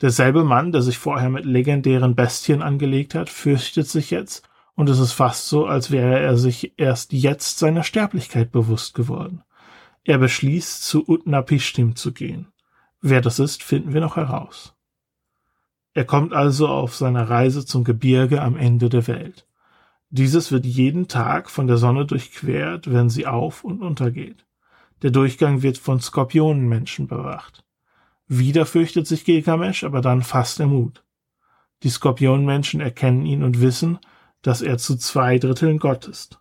Derselbe 0.00 0.44
Mann, 0.44 0.72
der 0.72 0.82
sich 0.82 0.96
vorher 0.98 1.28
mit 1.28 1.44
legendären 1.44 2.14
Bestien 2.14 2.62
angelegt 2.62 3.14
hat, 3.14 3.28
fürchtet 3.28 3.88
sich 3.88 4.10
jetzt, 4.10 4.48
und 4.74 4.88
es 4.88 4.98
ist 4.98 5.12
fast 5.12 5.48
so, 5.48 5.66
als 5.66 5.90
wäre 5.90 6.20
er 6.20 6.36
sich 6.36 6.74
erst 6.78 7.12
jetzt 7.12 7.58
seiner 7.58 7.82
Sterblichkeit 7.82 8.52
bewusst 8.52 8.94
geworden. 8.94 9.42
Er 10.04 10.18
beschließt, 10.18 10.84
zu 10.84 11.08
Utnapishtim 11.08 11.96
zu 11.96 12.12
gehen. 12.12 12.48
Wer 13.00 13.20
das 13.20 13.38
ist, 13.38 13.62
finden 13.62 13.92
wir 13.92 14.00
noch 14.00 14.16
heraus. 14.16 14.74
Er 15.94 16.04
kommt 16.04 16.32
also 16.32 16.68
auf 16.68 16.94
seiner 16.94 17.28
Reise 17.28 17.64
zum 17.64 17.82
Gebirge 17.82 18.42
am 18.42 18.56
Ende 18.56 18.88
der 18.88 19.06
Welt. 19.06 19.46
Dieses 20.10 20.52
wird 20.52 20.64
jeden 20.64 21.08
Tag 21.08 21.50
von 21.50 21.66
der 21.66 21.78
Sonne 21.78 22.06
durchquert, 22.06 22.92
wenn 22.92 23.10
sie 23.10 23.26
auf 23.26 23.64
und 23.64 23.82
untergeht. 23.82 24.46
Der 25.02 25.10
Durchgang 25.10 25.62
wird 25.62 25.78
von 25.78 26.00
Skorpionenmenschen 26.00 27.06
bewacht. 27.06 27.64
Wieder 28.28 28.66
fürchtet 28.66 29.06
sich 29.06 29.24
Gilgamesch, 29.24 29.84
aber 29.84 30.00
dann 30.00 30.22
fasst 30.22 30.60
er 30.60 30.66
Mut. 30.66 31.04
Die 31.82 31.90
Skorpionmenschen 31.90 32.80
erkennen 32.80 33.26
ihn 33.26 33.42
und 33.42 33.60
wissen, 33.60 33.98
dass 34.42 34.62
er 34.62 34.78
zu 34.78 34.96
zwei 34.96 35.38
Dritteln 35.38 35.78
Gott 35.78 36.08
ist. 36.08 36.40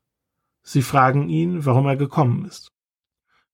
Sie 0.62 0.82
fragen 0.82 1.30
ihn, 1.30 1.66
warum 1.66 1.86
er 1.86 1.96
gekommen 1.96 2.46
ist. 2.46 2.72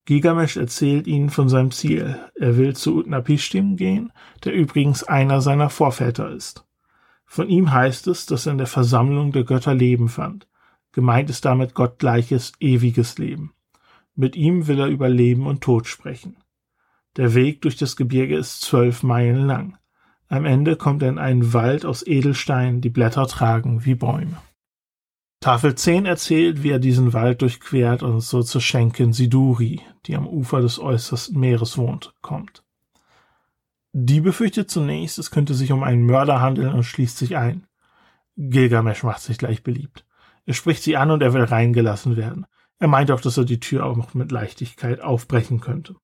Gilgamesch 0.06 0.58
erzählt 0.58 1.08
ihnen 1.08 1.30
von 1.30 1.50
seinem 1.50 1.72
Ziel. 1.72 2.20
Er 2.36 2.58
will 2.58 2.76
zu 2.76 2.98
Utnapishtim 2.98 3.76
gehen, 3.76 4.12
der 4.44 4.54
übrigens 4.54 5.04
einer 5.04 5.42
seiner 5.42 5.70
Vorväter 5.70 6.32
ist. 6.32 6.66
Von 7.32 7.48
ihm 7.48 7.72
heißt 7.72 8.08
es, 8.08 8.26
dass 8.26 8.46
er 8.46 8.52
in 8.52 8.58
der 8.58 8.68
Versammlung 8.68 9.32
der 9.32 9.46
Götter 9.46 9.74
Leben 9.74 10.10
fand. 10.10 10.50
Gemeint 10.92 11.30
ist 11.30 11.46
damit 11.46 11.74
gottgleiches, 11.74 12.52
ewiges 12.60 13.18
Leben. 13.20 13.54
Mit 14.16 14.36
ihm 14.36 14.68
will 14.68 14.82
er 14.82 14.88
über 14.88 15.08
Leben 15.08 15.48
und 15.48 15.62
Tod 15.62 15.88
sprechen. 15.88 16.36
Der 17.16 17.34
Weg 17.34 17.62
durch 17.62 17.78
das 17.78 17.96
Gebirge 17.96 18.36
ist 18.36 18.60
zwölf 18.60 19.02
Meilen 19.02 19.48
lang. 19.48 19.78
Am 20.28 20.44
Ende 20.44 20.76
kommt 20.76 21.04
er 21.04 21.08
in 21.08 21.20
einen 21.20 21.54
Wald 21.54 21.86
aus 21.86 22.06
Edelsteinen, 22.06 22.82
die 22.82 22.90
Blätter 22.90 23.26
tragen 23.28 23.86
wie 23.86 23.96
Bäume. 23.96 24.36
Tafel 25.40 25.76
10 25.76 26.06
erzählt, 26.06 26.64
wie 26.64 26.72
er 26.72 26.80
diesen 26.80 27.14
Wald 27.14 27.42
durchquert 27.42 28.04
und 28.04 28.20
so 28.20 28.44
zur 28.44 28.60
Schenken 28.60 29.14
Siduri, 29.14 29.80
die 30.06 30.18
am 30.18 30.28
Ufer 30.28 30.60
des 30.60 30.80
äußersten 30.80 31.40
Meeres 31.40 31.78
wohnt, 31.78 32.14
kommt. 32.22 32.66
Die 33.94 34.22
befürchtet 34.22 34.70
zunächst, 34.70 35.20
es 35.20 35.32
könnte 35.32 35.54
sich 35.54 35.72
um 35.72 35.84
einen 35.84 36.06
Mörder 36.06 36.40
handeln 36.40 36.74
und 36.74 36.84
schließt 36.84 37.18
sich 37.18 37.36
ein. 37.36 37.68
Gilgamesch 38.38 39.04
macht 39.04 39.22
sich 39.22 39.38
gleich 39.38 39.64
beliebt. 39.64 40.06
Er 40.46 40.54
spricht 40.54 40.84
sie 40.84 40.98
an 40.98 41.12
und 41.12 41.22
er 41.22 41.34
will 41.34 41.44
reingelassen 41.44 42.16
werden. 42.16 42.46
Er 42.80 42.88
meint 42.88 43.12
auch, 43.12 43.22
dass 43.22 43.38
er 43.38 43.46
die 43.46 43.60
Tür 43.60 43.86
auch 43.86 43.98
noch 43.98 44.14
mit 44.14 44.32
Leichtigkeit 44.32 45.02
aufbrechen 45.02 45.60
könnte. 45.60 45.96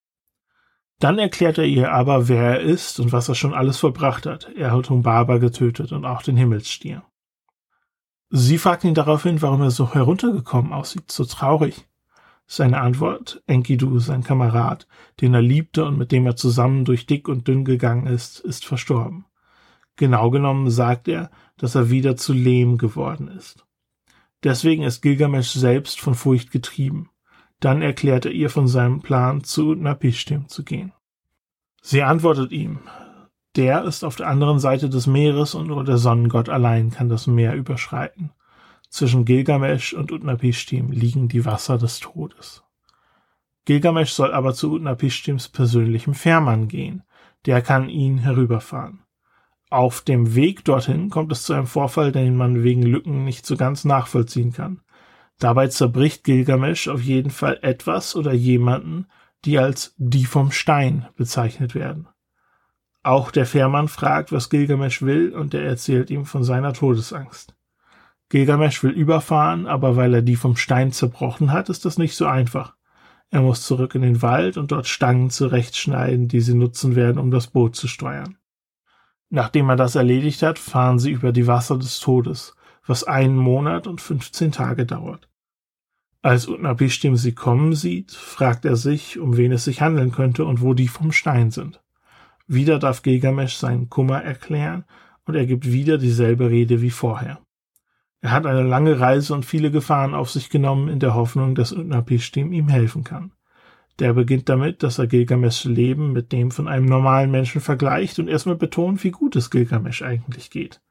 Dann 0.99 1.19
erklärt 1.19 1.57
er 1.57 1.65
ihr 1.65 1.91
aber, 1.91 2.27
wer 2.27 2.43
er 2.43 2.59
ist 2.59 2.99
und 2.99 3.11
was 3.11 3.29
er 3.29 3.35
schon 3.35 3.53
alles 3.53 3.77
vollbracht 3.77 4.25
hat. 4.25 4.51
Er 4.55 4.71
hat 4.71 4.89
Humbaba 4.89 5.37
getötet 5.37 5.91
und 5.91 6.05
auch 6.05 6.23
den 6.23 6.37
Himmelsstier. 6.37 7.03
Sie 8.29 8.57
fragt 8.57 8.83
ihn 8.83 8.95
daraufhin, 8.95 9.41
warum 9.41 9.61
er 9.61 9.71
so 9.71 9.93
heruntergekommen 9.93 10.73
aussieht, 10.73 11.11
so 11.11 11.23
traurig. 11.23 11.87
Seine 12.49 12.79
Antwort, 12.79 13.43
Enkidu, 13.45 13.99
sein 13.99 14.23
Kamerad, 14.23 14.87
den 15.19 15.33
er 15.33 15.41
liebte 15.41 15.83
und 15.85 15.97
mit 15.97 16.13
dem 16.13 16.25
er 16.25 16.37
zusammen 16.37 16.85
durch 16.85 17.05
dick 17.05 17.27
und 17.27 17.47
dünn 17.47 17.65
gegangen 17.65 18.07
ist, 18.07 18.39
ist 18.39 18.65
verstorben. 18.65 19.25
Genau 19.97 20.29
genommen 20.31 20.69
sagt 20.69 21.09
er, 21.09 21.29
dass 21.57 21.75
er 21.75 21.89
wieder 21.89 22.15
zu 22.15 22.31
Lehm 22.31 22.77
geworden 22.77 23.27
ist. 23.27 23.65
Deswegen 24.43 24.83
ist 24.83 25.01
Gilgamesch 25.01 25.51
selbst 25.51 25.99
von 25.99 26.15
Furcht 26.15 26.51
getrieben. 26.51 27.09
Dann 27.59 27.81
erklärt 27.81 28.25
er 28.25 28.31
ihr 28.31 28.49
von 28.49 28.67
seinem 28.67 29.01
Plan, 29.01 29.43
zu 29.43 29.75
Napishtim 29.75 30.47
zu 30.47 30.63
gehen. 30.63 30.93
Sie 31.81 32.03
antwortet 32.03 32.51
ihm, 32.51 32.79
der 33.55 33.83
ist 33.83 34.03
auf 34.03 34.15
der 34.15 34.27
anderen 34.27 34.59
Seite 34.59 34.87
des 34.89 35.07
Meeres 35.07 35.55
und 35.55 35.67
nur 35.67 35.83
der 35.83 35.97
Sonnengott 35.97 36.47
allein 36.47 36.91
kann 36.91 37.09
das 37.09 37.27
Meer 37.27 37.55
überschreiten. 37.55 38.31
Zwischen 38.89 39.25
Gilgamesch 39.25 39.93
und 39.93 40.11
Utnapishtim 40.11 40.91
liegen 40.91 41.27
die 41.27 41.45
Wasser 41.45 41.77
des 41.77 41.99
Todes. 41.99 42.63
Gilgamesch 43.65 44.11
soll 44.11 44.33
aber 44.33 44.53
zu 44.53 44.71
Utnapishtims 44.71 45.49
persönlichem 45.49 46.13
Fährmann 46.13 46.67
gehen. 46.67 47.03
Der 47.45 47.61
kann 47.61 47.89
ihn 47.89 48.17
herüberfahren. 48.19 49.03
Auf 49.69 50.01
dem 50.01 50.35
Weg 50.35 50.63
dorthin 50.63 51.09
kommt 51.09 51.31
es 51.33 51.43
zu 51.43 51.53
einem 51.53 51.67
Vorfall, 51.67 52.13
den 52.13 52.37
man 52.37 52.63
wegen 52.63 52.83
Lücken 52.83 53.25
nicht 53.25 53.45
so 53.45 53.57
ganz 53.57 53.83
nachvollziehen 53.83 54.53
kann. 54.53 54.81
Dabei 55.39 55.67
zerbricht 55.67 56.23
Gilgamesch 56.23 56.87
auf 56.87 57.01
jeden 57.01 57.29
Fall 57.29 57.59
etwas 57.61 58.15
oder 58.15 58.31
jemanden, 58.31 59.07
die 59.43 59.59
als 59.59 59.93
die 59.97 60.25
vom 60.25 60.51
Stein 60.51 61.07
bezeichnet 61.15 61.75
werden. 61.75 62.07
Auch 63.03 63.31
der 63.31 63.45
Fährmann 63.45 63.89
fragt, 63.89 64.31
was 64.31 64.49
Gilgamesch 64.49 65.01
will, 65.01 65.33
und 65.33 65.53
er 65.53 65.63
erzählt 65.63 66.09
ihm 66.09 66.25
von 66.25 66.43
seiner 66.43 66.73
Todesangst. 66.73 67.56
Gilgamesch 68.29 68.83
will 68.83 68.91
überfahren, 68.91 69.67
aber 69.67 69.95
weil 69.95 70.13
er 70.13 70.21
die 70.21 70.35
vom 70.35 70.57
Stein 70.57 70.91
zerbrochen 70.91 71.51
hat, 71.51 71.69
ist 71.69 71.85
das 71.85 71.97
nicht 71.97 72.15
so 72.15 72.25
einfach. 72.25 72.75
Er 73.29 73.41
muss 73.41 73.65
zurück 73.65 73.95
in 73.95 74.01
den 74.01 74.21
Wald 74.21 74.57
und 74.57 74.71
dort 74.71 74.87
Stangen 74.87 75.29
zurechtschneiden, 75.29 76.27
die 76.27 76.41
sie 76.41 76.53
nutzen 76.53 76.95
werden, 76.95 77.19
um 77.19 77.31
das 77.31 77.47
Boot 77.47 77.75
zu 77.75 77.87
steuern. 77.87 78.37
Nachdem 79.29 79.69
er 79.69 79.75
das 79.75 79.95
erledigt 79.95 80.41
hat, 80.43 80.59
fahren 80.59 80.99
sie 80.99 81.11
über 81.11 81.31
die 81.31 81.47
Wasser 81.47 81.77
des 81.77 81.99
Todes, 81.99 82.55
was 82.85 83.03
einen 83.03 83.35
Monat 83.35 83.87
und 83.87 83.99
15 83.99 84.51
Tage 84.53 84.85
dauert. 84.85 85.29
Als 86.21 86.47
Utnapishtim 86.47 87.15
sie 87.15 87.33
kommen 87.33 87.75
sieht, 87.75 88.11
fragt 88.11 88.65
er 88.65 88.75
sich, 88.75 89.19
um 89.19 89.37
wen 89.37 89.51
es 89.51 89.65
sich 89.65 89.81
handeln 89.81 90.11
könnte 90.11 90.45
und 90.45 90.61
wo 90.61 90.73
die 90.73 90.87
vom 90.87 91.11
Stein 91.11 91.51
sind. 91.51 91.81
Wieder 92.47 92.79
darf 92.79 93.01
Gilgamesch 93.01 93.55
seinen 93.55 93.89
Kummer 93.89 94.23
erklären 94.23 94.85
und 95.25 95.35
er 95.35 95.45
gibt 95.45 95.71
wieder 95.71 95.97
dieselbe 95.97 96.49
Rede 96.49 96.81
wie 96.81 96.91
vorher. 96.91 97.39
Er 98.21 98.31
hat 98.31 98.45
eine 98.45 98.63
lange 98.63 98.99
Reise 98.99 99.33
und 99.33 99.45
viele 99.45 99.71
Gefahren 99.71 100.15
auf 100.15 100.31
sich 100.31 100.49
genommen 100.49 100.89
in 100.89 100.99
der 100.99 101.13
Hoffnung, 101.13 101.53
dass 101.53 101.71
Utnapishtim 101.71 102.51
ihm 102.51 102.67
helfen 102.67 103.03
kann. 103.03 103.31
Der 103.99 104.13
beginnt 104.13 104.49
damit, 104.49 104.83
dass 104.83 104.99
er 104.99 105.07
Gilgameschs 105.07 105.65
Leben 105.65 106.13
mit 106.13 106.31
dem 106.31 106.51
von 106.51 106.67
einem 106.67 106.85
normalen 106.85 107.31
Menschen 107.31 107.61
vergleicht 107.61 108.19
und 108.19 108.27
erstmal 108.27 108.55
betont, 108.55 109.03
wie 109.03 109.11
gut 109.11 109.35
es 109.35 109.49
Gilgamesch 109.49 110.01
eigentlich 110.01 110.49
geht. 110.49 110.81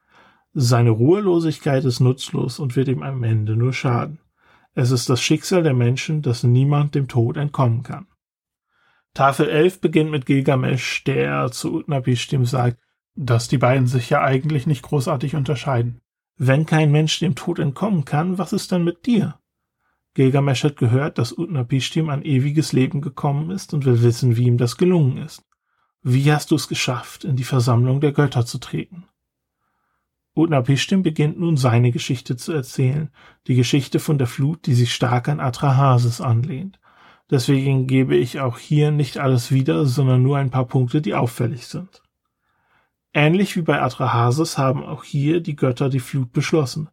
Seine 0.55 0.91
Ruhelosigkeit 0.91 1.85
ist 1.85 2.01
nutzlos 2.01 2.59
und 2.59 2.77
wird 2.77 2.89
ihm 2.89 3.03
am 3.03 3.23
Ende 3.23 3.57
nur 3.57 3.73
schaden. 3.73 4.19
Es 4.75 4.91
ist 4.91 5.09
das 5.09 5.21
Schicksal 5.21 5.63
der 5.63 5.75
Menschen, 5.75 6.23
dass 6.23 6.43
niemand 6.43 6.95
dem 6.95 7.09
Tod 7.09 7.37
entkommen 7.37 7.83
kann. 7.83 8.07
Tafel 9.15 9.49
11 9.49 9.81
beginnt 9.81 10.11
mit 10.11 10.27
Gilgamesch, 10.27 11.05
der 11.05 11.51
zu 11.51 11.75
Utnapishtim 11.75 12.45
sagt, 12.45 12.79
dass 13.15 13.49
die 13.49 13.59
beiden 13.59 13.87
sich 13.87 14.11
ja 14.11 14.23
eigentlich 14.23 14.67
nicht 14.67 14.83
großartig 14.83 15.37
unterscheiden. 15.37 16.01
Wenn 16.39 16.67
kein 16.67 16.93
Mensch 16.93 17.19
dem 17.19 17.35
Tod 17.35 17.59
entkommen 17.59 18.05
kann, 18.05 18.37
was 18.37 18.53
ist 18.53 18.71
dann 18.73 18.85
mit 18.85 19.07
dir? 19.07 19.39
Gilgamesch 20.15 20.65
hat 20.65 20.77
gehört, 20.77 21.19
dass 21.19 21.37
Utnapishtim 21.37 22.09
an 22.09 22.23
ewiges 22.23 22.73
Leben 22.73 23.01
gekommen 23.01 23.51
ist 23.51 23.75
und 23.75 23.85
will 23.85 24.03
wissen, 24.03 24.37
wie 24.37 24.47
ihm 24.47 24.59
das 24.59 24.77
gelungen 24.77 25.19
ist. 25.19 25.45
Wie 26.03 26.31
hast 26.33 26.51
du 26.51 26.55
es 26.55 26.69
geschafft, 26.69 27.25
in 27.25 27.37
die 27.37 27.45
Versammlung 27.45 28.01
der 28.01 28.13
Götter 28.13 28.47
zu 28.47 28.59
treten? 28.59 29.05
Utnapishtim 30.35 31.03
beginnt 31.03 31.41
nun 31.41 31.57
seine 31.57 31.91
Geschichte 31.91 32.37
zu 32.37 32.53
erzählen, 32.53 33.11
die 33.47 33.55
Geschichte 33.55 33.99
von 33.99 34.19
der 34.19 34.27
Flut, 34.27 34.67
die 34.67 34.75
sich 34.75 34.95
stark 34.95 35.29
an 35.29 35.41
Atrahasis 35.41 36.21
anlehnt. 36.21 36.79
Deswegen 37.31 37.87
gebe 37.87 38.15
ich 38.15 38.41
auch 38.41 38.59
hier 38.59 38.91
nicht 38.91 39.19
alles 39.19 39.51
wieder, 39.51 39.87
sondern 39.87 40.23
nur 40.23 40.37
ein 40.37 40.51
paar 40.51 40.67
Punkte, 40.67 41.01
die 41.01 41.15
auffällig 41.15 41.67
sind. 41.67 42.03
Ähnlich 43.17 43.57
wie 43.57 43.63
bei 43.63 43.81
Atrahasis 43.81 44.59
haben 44.59 44.85
auch 44.85 45.03
hier 45.03 45.41
die 45.41 45.57
Götter 45.57 45.89
die 45.89 46.01
Flut 46.01 46.33
beschlossen. 46.33 46.91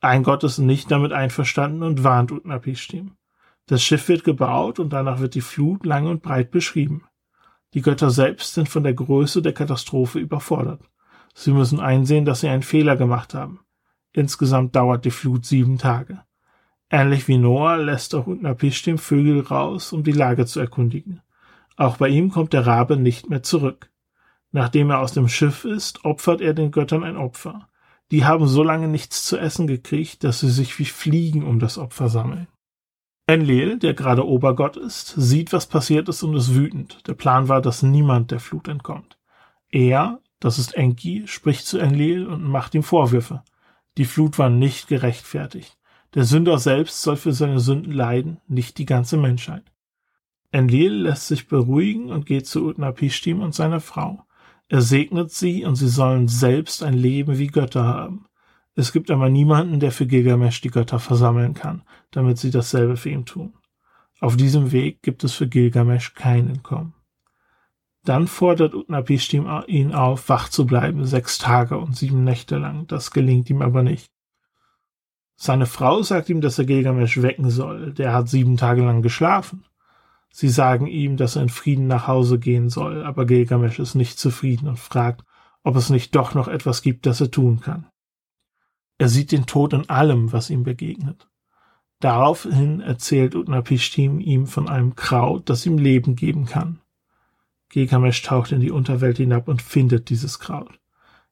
Ein 0.00 0.22
Gott 0.22 0.44
ist 0.44 0.58
nicht 0.58 0.88
damit 0.88 1.10
einverstanden 1.10 1.82
und 1.82 2.04
warnt 2.04 2.30
Utnapishtim. 2.30 3.16
Das 3.66 3.82
Schiff 3.82 4.06
wird 4.06 4.22
gebaut 4.22 4.78
und 4.78 4.92
danach 4.92 5.18
wird 5.18 5.34
die 5.34 5.40
Flut 5.40 5.84
lang 5.84 6.06
und 6.06 6.22
breit 6.22 6.52
beschrieben. 6.52 7.06
Die 7.74 7.82
Götter 7.82 8.10
selbst 8.10 8.54
sind 8.54 8.68
von 8.68 8.84
der 8.84 8.94
Größe 8.94 9.42
der 9.42 9.52
Katastrophe 9.52 10.20
überfordert. 10.20 10.88
Sie 11.34 11.50
müssen 11.50 11.80
einsehen, 11.80 12.24
dass 12.24 12.38
sie 12.38 12.48
einen 12.48 12.62
Fehler 12.62 12.94
gemacht 12.94 13.34
haben. 13.34 13.58
Insgesamt 14.12 14.76
dauert 14.76 15.04
die 15.04 15.10
Flut 15.10 15.44
sieben 15.44 15.76
Tage. 15.76 16.20
Ähnlich 16.88 17.26
wie 17.26 17.36
Noah 17.36 17.78
lässt 17.78 18.14
auch 18.14 18.28
Utnapishtim 18.28 18.96
Vögel 18.96 19.40
raus, 19.40 19.92
um 19.92 20.04
die 20.04 20.12
Lage 20.12 20.46
zu 20.46 20.60
erkundigen. 20.60 21.20
Auch 21.76 21.96
bei 21.96 22.10
ihm 22.10 22.30
kommt 22.30 22.52
der 22.52 22.64
Rabe 22.64 22.96
nicht 22.96 23.28
mehr 23.28 23.42
zurück. 23.42 23.90
Nachdem 24.50 24.90
er 24.90 25.00
aus 25.00 25.12
dem 25.12 25.28
Schiff 25.28 25.64
ist, 25.64 26.04
opfert 26.04 26.40
er 26.40 26.54
den 26.54 26.70
Göttern 26.70 27.04
ein 27.04 27.16
Opfer. 27.16 27.68
Die 28.10 28.24
haben 28.24 28.46
so 28.46 28.62
lange 28.62 28.88
nichts 28.88 29.24
zu 29.24 29.36
essen 29.36 29.66
gekriegt, 29.66 30.24
dass 30.24 30.40
sie 30.40 30.50
sich 30.50 30.78
wie 30.78 30.86
Fliegen 30.86 31.44
um 31.44 31.58
das 31.58 31.76
Opfer 31.76 32.08
sammeln. 32.08 32.48
Enlil, 33.26 33.78
der 33.78 33.92
gerade 33.92 34.26
Obergott 34.26 34.78
ist, 34.78 35.12
sieht, 35.16 35.52
was 35.52 35.66
passiert 35.66 36.08
ist 36.08 36.22
und 36.22 36.34
ist 36.34 36.54
wütend. 36.54 37.06
Der 37.06 37.12
Plan 37.12 37.48
war, 37.48 37.60
dass 37.60 37.82
niemand 37.82 38.30
der 38.30 38.40
Flut 38.40 38.68
entkommt. 38.68 39.18
Er, 39.70 40.20
das 40.40 40.58
ist 40.58 40.74
Enki, 40.74 41.24
spricht 41.26 41.66
zu 41.66 41.78
Enlil 41.78 42.26
und 42.26 42.42
macht 42.42 42.74
ihm 42.74 42.82
Vorwürfe. 42.82 43.42
Die 43.98 44.06
Flut 44.06 44.38
war 44.38 44.48
nicht 44.48 44.88
gerechtfertigt. 44.88 45.76
Der 46.14 46.24
Sünder 46.24 46.58
selbst 46.58 47.02
soll 47.02 47.16
für 47.16 47.32
seine 47.32 47.60
Sünden 47.60 47.92
leiden, 47.92 48.40
nicht 48.46 48.78
die 48.78 48.86
ganze 48.86 49.18
Menschheit. 49.18 49.64
Enlil 50.50 50.94
lässt 50.94 51.28
sich 51.28 51.48
beruhigen 51.48 52.10
und 52.10 52.24
geht 52.24 52.46
zu 52.46 52.64
Utnapishtim 52.64 53.42
und 53.42 53.54
seiner 53.54 53.80
Frau. 53.80 54.24
Er 54.68 54.82
segnet 54.82 55.30
sie 55.30 55.64
und 55.64 55.76
sie 55.76 55.88
sollen 55.88 56.28
selbst 56.28 56.82
ein 56.82 56.94
Leben 56.94 57.38
wie 57.38 57.46
Götter 57.46 57.84
haben. 57.84 58.26
Es 58.74 58.92
gibt 58.92 59.10
aber 59.10 59.28
niemanden, 59.28 59.80
der 59.80 59.90
für 59.90 60.06
Gilgamesch 60.06 60.60
die 60.60 60.70
Götter 60.70 60.98
versammeln 61.00 61.54
kann, 61.54 61.82
damit 62.10 62.38
sie 62.38 62.50
dasselbe 62.50 62.96
für 62.96 63.10
ihn 63.10 63.24
tun. 63.24 63.54
Auf 64.20 64.36
diesem 64.36 64.70
Weg 64.72 65.02
gibt 65.02 65.24
es 65.24 65.32
für 65.34 65.48
Gilgamesch 65.48 66.14
kein 66.14 66.48
Entkommen. 66.48 66.94
Dann 68.04 68.26
fordert 68.26 68.74
Utnapishtim 68.74 69.48
ihn 69.66 69.92
auf, 69.92 70.28
wach 70.28 70.48
zu 70.48 70.66
bleiben, 70.66 71.04
sechs 71.04 71.38
Tage 71.38 71.78
und 71.78 71.96
sieben 71.96 72.24
Nächte 72.24 72.56
lang. 72.58 72.86
Das 72.86 73.10
gelingt 73.10 73.50
ihm 73.50 73.62
aber 73.62 73.82
nicht. 73.82 74.10
Seine 75.36 75.66
Frau 75.66 76.02
sagt 76.02 76.28
ihm, 76.30 76.40
dass 76.40 76.58
er 76.58 76.64
Gilgamesch 76.64 77.22
wecken 77.22 77.50
soll. 77.50 77.92
Der 77.92 78.12
hat 78.12 78.28
sieben 78.28 78.56
Tage 78.56 78.82
lang 78.82 79.02
geschlafen. 79.02 79.64
Sie 80.40 80.50
sagen 80.50 80.86
ihm, 80.86 81.16
dass 81.16 81.34
er 81.34 81.42
in 81.42 81.48
Frieden 81.48 81.88
nach 81.88 82.06
Hause 82.06 82.38
gehen 82.38 82.68
soll, 82.68 83.02
aber 83.02 83.26
Gilgamesch 83.26 83.80
ist 83.80 83.96
nicht 83.96 84.20
zufrieden 84.20 84.68
und 84.68 84.78
fragt, 84.78 85.24
ob 85.64 85.74
es 85.74 85.90
nicht 85.90 86.14
doch 86.14 86.32
noch 86.32 86.46
etwas 86.46 86.82
gibt, 86.82 87.06
das 87.06 87.20
er 87.20 87.32
tun 87.32 87.58
kann. 87.58 87.88
Er 88.98 89.08
sieht 89.08 89.32
den 89.32 89.46
Tod 89.46 89.72
in 89.72 89.90
allem, 89.90 90.32
was 90.32 90.48
ihm 90.50 90.62
begegnet. 90.62 91.28
Daraufhin 91.98 92.80
erzählt 92.80 93.34
Utnapishtim 93.34 94.20
ihm 94.20 94.46
von 94.46 94.68
einem 94.68 94.94
Kraut, 94.94 95.50
das 95.50 95.66
ihm 95.66 95.76
Leben 95.76 96.14
geben 96.14 96.46
kann. 96.46 96.78
Gilgamesch 97.68 98.22
taucht 98.22 98.52
in 98.52 98.60
die 98.60 98.70
Unterwelt 98.70 99.16
hinab 99.16 99.48
und 99.48 99.60
findet 99.60 100.08
dieses 100.08 100.38
Kraut. 100.38 100.78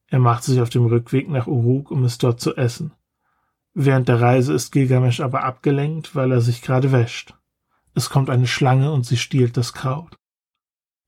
Er 0.08 0.18
macht 0.18 0.42
sich 0.42 0.60
auf 0.60 0.70
dem 0.70 0.84
Rückweg 0.84 1.28
nach 1.28 1.46
Uruk, 1.46 1.92
um 1.92 2.02
es 2.02 2.18
dort 2.18 2.40
zu 2.40 2.56
essen. 2.56 2.90
Während 3.72 4.08
der 4.08 4.20
Reise 4.20 4.52
ist 4.52 4.72
Gilgamesch 4.72 5.20
aber 5.20 5.44
abgelenkt, 5.44 6.16
weil 6.16 6.32
er 6.32 6.40
sich 6.40 6.60
gerade 6.60 6.90
wäscht. 6.90 7.36
Es 7.96 8.10
kommt 8.10 8.28
eine 8.28 8.46
Schlange 8.46 8.92
und 8.92 9.06
sie 9.06 9.16
stiehlt 9.16 9.56
das 9.56 9.72
Kraut. 9.72 10.18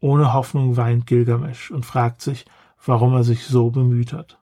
Ohne 0.01 0.33
Hoffnung 0.33 0.79
weint 0.79 1.07
Gilgamesch 1.07 1.71
und 1.71 1.85
fragt 1.85 2.23
sich, 2.23 2.47
warum 2.83 3.13
er 3.13 3.25
sich 3.25 3.45
so 3.45 3.71
bemüht 3.71 4.15
hat. 4.15 4.39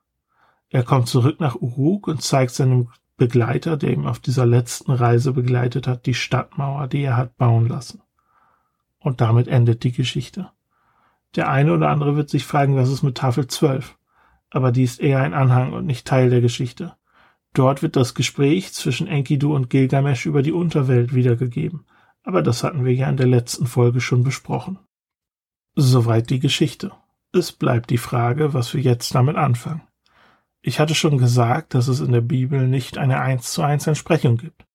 Er 0.70 0.84
kommt 0.84 1.08
zurück 1.08 1.40
nach 1.40 1.56
Uruk 1.56 2.06
und 2.06 2.22
zeigt 2.22 2.52
seinem 2.52 2.90
Begleiter, 3.16 3.76
der 3.76 3.92
ihm 3.92 4.06
auf 4.06 4.20
dieser 4.20 4.46
letzten 4.46 4.92
Reise 4.92 5.32
begleitet 5.32 5.88
hat, 5.88 6.06
die 6.06 6.14
Stadtmauer, 6.14 6.86
die 6.86 7.02
er 7.02 7.16
hat 7.16 7.36
bauen 7.36 7.66
lassen. 7.66 8.00
Und 9.00 9.20
damit 9.20 9.48
endet 9.48 9.82
die 9.82 9.92
Geschichte. 9.92 10.48
Der 11.34 11.50
eine 11.50 11.72
oder 11.72 11.88
andere 11.88 12.14
wird 12.14 12.30
sich 12.30 12.44
fragen, 12.44 12.76
was 12.76 12.90
ist 12.90 13.02
mit 13.02 13.16
Tafel 13.16 13.48
12? 13.48 13.98
Aber 14.50 14.70
die 14.70 14.84
ist 14.84 15.00
eher 15.00 15.20
ein 15.20 15.34
Anhang 15.34 15.72
und 15.72 15.84
nicht 15.84 16.06
Teil 16.06 16.30
der 16.30 16.42
Geschichte. 16.42 16.94
Dort 17.54 17.82
wird 17.82 17.96
das 17.96 18.14
Gespräch 18.14 18.72
zwischen 18.72 19.08
Enkidu 19.08 19.52
und 19.52 19.68
Gilgamesch 19.68 20.26
über 20.26 20.42
die 20.42 20.52
Unterwelt 20.52 21.12
wiedergegeben 21.12 21.84
aber 22.26 22.42
das 22.42 22.64
hatten 22.64 22.84
wir 22.84 22.92
ja 22.92 23.08
in 23.08 23.16
der 23.16 23.28
letzten 23.28 23.66
Folge 23.66 24.00
schon 24.00 24.24
besprochen. 24.24 24.78
Soweit 25.76 26.28
die 26.28 26.40
Geschichte. 26.40 26.90
Es 27.32 27.52
bleibt 27.52 27.88
die 27.90 27.98
Frage, 27.98 28.52
was 28.52 28.74
wir 28.74 28.80
jetzt 28.80 29.14
damit 29.14 29.36
anfangen. 29.36 29.82
Ich 30.60 30.80
hatte 30.80 30.96
schon 30.96 31.18
gesagt, 31.18 31.74
dass 31.74 31.86
es 31.86 32.00
in 32.00 32.10
der 32.10 32.22
Bibel 32.22 32.66
nicht 32.66 32.98
eine 32.98 33.20
eins 33.20 33.52
zu 33.52 33.62
eins 33.62 33.86
Entsprechung 33.86 34.38
gibt. 34.38 34.66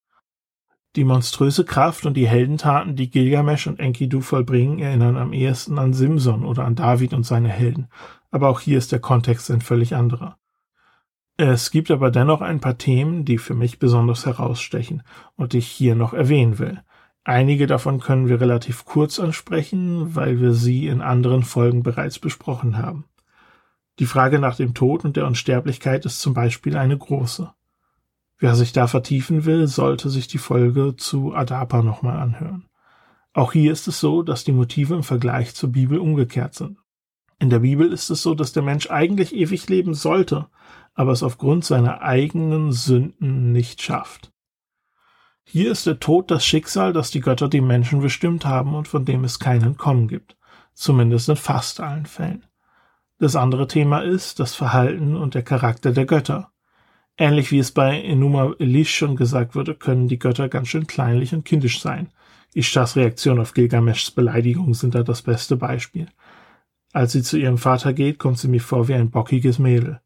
Die 0.96 1.04
monströse 1.04 1.66
Kraft 1.66 2.06
und 2.06 2.16
die 2.16 2.28
Heldentaten, 2.28 2.96
die 2.96 3.10
Gilgamesch 3.10 3.68
und 3.68 3.80
Enkidu 3.80 4.22
vollbringen, 4.22 4.80
erinnern 4.80 5.18
am 5.18 5.34
ehesten 5.34 5.78
an 5.78 5.94
Simson 5.94 6.46
oder 6.46 6.64
an 6.64 6.76
David 6.76 7.14
und 7.14 7.24
seine 7.24 7.50
Helden, 7.50 7.90
aber 8.30 8.48
auch 8.48 8.62
hier 8.62 8.78
ist 8.78 8.94
der 8.94 9.00
Kontext 9.00 9.52
ein 9.52 9.62
völlig 9.62 9.94
anderer. 9.94 10.38
Es 11.36 11.72
gibt 11.72 11.92
aber 11.92 12.12
dennoch 12.12 12.40
ein 12.40 12.62
paar 12.62 12.78
Themen, 12.78 13.26
die 13.26 13.38
für 13.38 13.56
mich 13.56 13.80
besonders 13.80 14.26
herausstechen 14.26 15.04
und 15.36 15.52
die 15.52 15.58
ich 15.58 15.68
hier 15.68 15.96
noch 15.96 16.14
erwähnen 16.14 16.60
will. 16.60 16.82
Einige 17.24 17.68
davon 17.68 18.00
können 18.00 18.28
wir 18.28 18.42
relativ 18.42 18.86
kurz 18.86 19.20
ansprechen, 19.20 20.16
weil 20.16 20.40
wir 20.40 20.54
sie 20.54 20.88
in 20.88 21.02
anderen 21.02 21.44
Folgen 21.44 21.84
bereits 21.84 22.18
besprochen 22.18 22.78
haben. 22.78 23.06
Die 24.00 24.08
Frage 24.08 24.40
nach 24.40 24.56
dem 24.56 24.74
Tod 24.74 25.06
und 25.06 25.16
der 25.18 25.28
Unsterblichkeit 25.28 26.06
ist 26.06 26.20
zum 26.20 26.34
Beispiel 26.34 26.76
eine 26.76 26.98
große. 26.98 27.54
Wer 28.40 28.56
sich 28.56 28.74
da 28.74 28.88
vertiefen 28.88 29.46
will, 29.46 29.68
sollte 29.68 30.10
sich 30.10 30.28
die 30.28 30.40
Folge 30.40 30.96
zu 30.96 31.36
Adapa 31.36 31.84
nochmal 31.84 32.18
anhören. 32.18 32.66
Auch 33.34 33.54
hier 33.54 33.72
ist 33.72 33.88
es 33.88 34.00
so, 34.00 34.24
dass 34.24 34.44
die 34.44 34.52
Motive 34.52 34.96
im 34.96 35.04
Vergleich 35.04 35.54
zur 35.54 35.72
Bibel 35.72 36.00
umgekehrt 36.00 36.56
sind. 36.56 36.80
In 37.38 37.52
der 37.52 37.60
Bibel 37.60 37.94
ist 37.94 38.10
es 38.10 38.24
so, 38.24 38.34
dass 38.34 38.52
der 38.52 38.64
Mensch 38.64 38.90
eigentlich 38.90 39.36
ewig 39.36 39.70
leben 39.70 39.94
sollte, 39.94 40.48
aber 40.96 41.12
es 41.12 41.22
aufgrund 41.22 41.66
seiner 41.66 42.02
eigenen 42.02 42.72
Sünden 42.72 43.52
nicht 43.52 43.82
schafft. 43.82 44.32
Hier 45.54 45.70
ist 45.70 45.86
der 45.86 46.00
Tod 46.00 46.32
das 46.32 46.46
Schicksal, 46.46 46.94
das 46.94 47.12
die 47.12 47.20
Götter 47.20 47.50
die 47.50 47.60
Menschen 47.60 48.00
bestimmt 48.00 48.46
haben 48.46 48.74
und 48.74 48.88
von 48.88 49.04
dem 49.04 49.26
es 49.26 49.38
kein 49.38 49.62
Entkommen 49.62 50.08
gibt, 50.08 50.38
zumindest 50.74 51.28
in 51.28 51.36
fast 51.36 51.82
allen 51.82 52.06
Fällen. 52.06 52.46
Das 53.20 53.36
andere 53.36 53.68
Thema 53.68 54.00
ist 54.00 54.40
das 54.40 54.56
Verhalten 54.56 55.18
und 55.18 55.36
der 55.36 55.42
Charakter 55.42 55.92
der 55.92 56.06
Götter. 56.06 56.54
Ähnlich 57.18 57.52
wie 57.52 57.60
es 57.60 57.74
bei 57.74 58.02
Enuma 58.02 58.54
Elish 58.60 58.96
schon 58.96 59.18
gesagt 59.18 59.54
wurde, 59.54 59.76
können 59.76 60.08
die 60.08 60.20
Götter 60.20 60.48
ganz 60.48 60.70
schön 60.70 60.88
kleinlich 60.88 61.34
und 61.34 61.44
kindisch 61.44 61.82
sein. 61.82 62.08
Ishtas 62.54 62.96
Reaktion 62.96 63.38
auf 63.38 63.54
Gilgameschs 63.54 64.12
Beleidigung 64.12 64.74
sind 64.74 64.96
da 64.96 65.04
das 65.04 65.22
beste 65.22 65.58
Beispiel. 65.58 66.08
Als 66.94 67.12
sie 67.12 67.24
zu 67.24 67.38
ihrem 67.38 67.58
Vater 67.58 67.92
geht, 67.92 68.20
kommt 68.20 68.38
sie 68.38 68.48
mir 68.48 68.62
vor 68.62 68.88
wie 68.88 68.94
ein 68.94 69.12
bockiges 69.12 69.60
Mädel. 69.60 70.00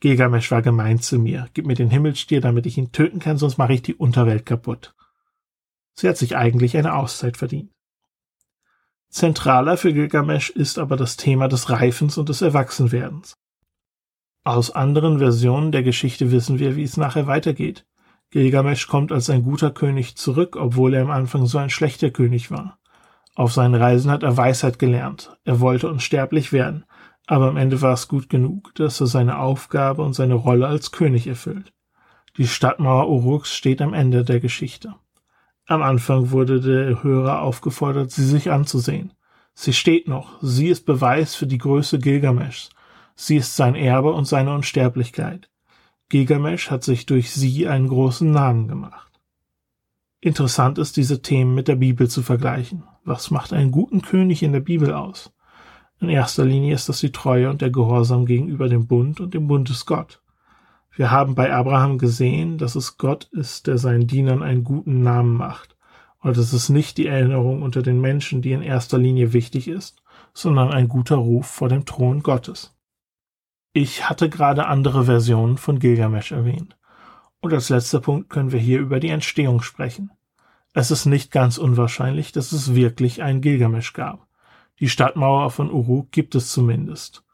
Gilgamesch 0.00 0.50
war 0.50 0.62
gemein 0.62 1.00
zu 1.00 1.18
mir. 1.18 1.48
Gib 1.54 1.66
mir 1.66 1.74
den 1.74 1.90
Himmelstier, 1.90 2.40
damit 2.40 2.66
ich 2.66 2.78
ihn 2.78 2.92
töten 2.92 3.18
kann, 3.18 3.36
sonst 3.36 3.58
mache 3.58 3.72
ich 3.72 3.82
die 3.82 3.94
Unterwelt 3.94 4.46
kaputt. 4.46 4.94
Sie 5.94 6.08
hat 6.08 6.16
sich 6.16 6.36
eigentlich 6.36 6.76
eine 6.76 6.94
Auszeit 6.94 7.36
verdient. 7.36 7.72
Zentraler 9.10 9.76
für 9.76 9.92
Gilgamesch 9.92 10.50
ist 10.50 10.78
aber 10.78 10.96
das 10.96 11.16
Thema 11.16 11.48
des 11.48 11.70
Reifens 11.70 12.18
und 12.18 12.28
des 12.28 12.42
Erwachsenwerdens. 12.42 13.34
Aus 14.44 14.70
anderen 14.70 15.18
Versionen 15.18 15.72
der 15.72 15.82
Geschichte 15.82 16.30
wissen 16.30 16.58
wir, 16.58 16.76
wie 16.76 16.84
es 16.84 16.96
nachher 16.96 17.26
weitergeht. 17.26 17.86
Gilgamesch 18.30 18.86
kommt 18.86 19.10
als 19.10 19.30
ein 19.30 19.42
guter 19.42 19.70
König 19.70 20.16
zurück, 20.16 20.56
obwohl 20.56 20.94
er 20.94 21.02
am 21.02 21.10
Anfang 21.10 21.46
so 21.46 21.58
ein 21.58 21.70
schlechter 21.70 22.10
König 22.10 22.50
war. 22.50 22.78
Auf 23.34 23.52
seinen 23.52 23.74
Reisen 23.74 24.10
hat 24.10 24.22
er 24.22 24.36
Weisheit 24.36 24.78
gelernt. 24.78 25.36
Er 25.44 25.60
wollte 25.60 25.88
unsterblich 25.88 26.52
werden, 26.52 26.84
aber 27.28 27.48
am 27.48 27.58
Ende 27.58 27.82
war 27.82 27.92
es 27.92 28.08
gut 28.08 28.30
genug, 28.30 28.74
dass 28.74 29.02
er 29.02 29.06
seine 29.06 29.38
Aufgabe 29.38 30.02
und 30.02 30.14
seine 30.14 30.32
Rolle 30.32 30.66
als 30.66 30.92
König 30.92 31.26
erfüllt. 31.26 31.74
Die 32.38 32.48
Stadtmauer 32.48 33.10
Uruks 33.10 33.54
steht 33.54 33.82
am 33.82 33.92
Ende 33.92 34.24
der 34.24 34.40
Geschichte. 34.40 34.94
Am 35.66 35.82
Anfang 35.82 36.30
wurde 36.30 36.60
der 36.62 37.02
Hörer 37.02 37.42
aufgefordert, 37.42 38.10
sie 38.10 38.24
sich 38.24 38.50
anzusehen. 38.50 39.12
Sie 39.52 39.74
steht 39.74 40.08
noch, 40.08 40.38
sie 40.40 40.68
ist 40.68 40.86
Beweis 40.86 41.34
für 41.34 41.46
die 41.46 41.58
Größe 41.58 41.98
Gilgameschs. 41.98 42.70
Sie 43.14 43.36
ist 43.36 43.56
sein 43.56 43.74
Erbe 43.74 44.12
und 44.12 44.24
seine 44.24 44.54
Unsterblichkeit. 44.54 45.50
Gilgamesch 46.08 46.70
hat 46.70 46.82
sich 46.82 47.04
durch 47.04 47.30
sie 47.30 47.68
einen 47.68 47.88
großen 47.88 48.30
Namen 48.30 48.68
gemacht. 48.68 49.20
Interessant 50.20 50.78
ist, 50.78 50.96
diese 50.96 51.20
Themen 51.20 51.54
mit 51.54 51.68
der 51.68 51.76
Bibel 51.76 52.08
zu 52.08 52.22
vergleichen. 52.22 52.84
Was 53.04 53.30
macht 53.30 53.52
einen 53.52 53.70
guten 53.70 54.00
König 54.00 54.42
in 54.42 54.52
der 54.52 54.60
Bibel 54.60 54.94
aus? 54.94 55.30
In 56.00 56.08
erster 56.08 56.44
Linie 56.44 56.74
ist 56.74 56.88
das 56.88 57.00
die 57.00 57.10
Treue 57.10 57.50
und 57.50 57.60
der 57.60 57.70
Gehorsam 57.70 58.24
gegenüber 58.24 58.68
dem 58.68 58.86
Bund 58.86 59.20
und 59.20 59.34
dem 59.34 59.48
Bundesgott. 59.48 60.22
Wir 60.94 61.10
haben 61.10 61.34
bei 61.34 61.52
Abraham 61.52 61.98
gesehen, 61.98 62.58
dass 62.58 62.76
es 62.76 62.98
Gott 62.98 63.24
ist, 63.32 63.66
der 63.66 63.78
seinen 63.78 64.06
Dienern 64.06 64.42
einen 64.42 64.64
guten 64.64 65.02
Namen 65.02 65.34
macht. 65.34 65.76
Und 66.20 66.36
es 66.36 66.52
ist 66.52 66.68
nicht 66.68 66.98
die 66.98 67.06
Erinnerung 67.06 67.62
unter 67.62 67.82
den 67.82 68.00
Menschen, 68.00 68.42
die 68.42 68.52
in 68.52 68.62
erster 68.62 68.98
Linie 68.98 69.32
wichtig 69.32 69.68
ist, 69.68 70.02
sondern 70.34 70.70
ein 70.70 70.88
guter 70.88 71.16
Ruf 71.16 71.46
vor 71.46 71.68
dem 71.68 71.84
Thron 71.84 72.22
Gottes. 72.22 72.76
Ich 73.72 74.08
hatte 74.08 74.28
gerade 74.28 74.66
andere 74.66 75.04
Versionen 75.04 75.56
von 75.56 75.78
Gilgamesch 75.78 76.32
erwähnt. 76.32 76.76
Und 77.40 77.52
als 77.52 77.68
letzter 77.68 78.00
Punkt 78.00 78.30
können 78.30 78.52
wir 78.52 78.60
hier 78.60 78.80
über 78.80 79.00
die 79.00 79.10
Entstehung 79.10 79.62
sprechen. 79.62 80.10
Es 80.74 80.90
ist 80.90 81.06
nicht 81.06 81.30
ganz 81.32 81.58
unwahrscheinlich, 81.58 82.30
dass 82.32 82.52
es 82.52 82.74
wirklich 82.74 83.22
ein 83.22 83.40
Gilgamesch 83.40 83.92
gab. 83.94 84.27
Die 84.80 84.88
Stadtmauer 84.88 85.50
von 85.50 85.72
Uruk 85.72 86.12
gibt 86.12 86.34
es 86.34 86.52
zumindest. 86.52 87.24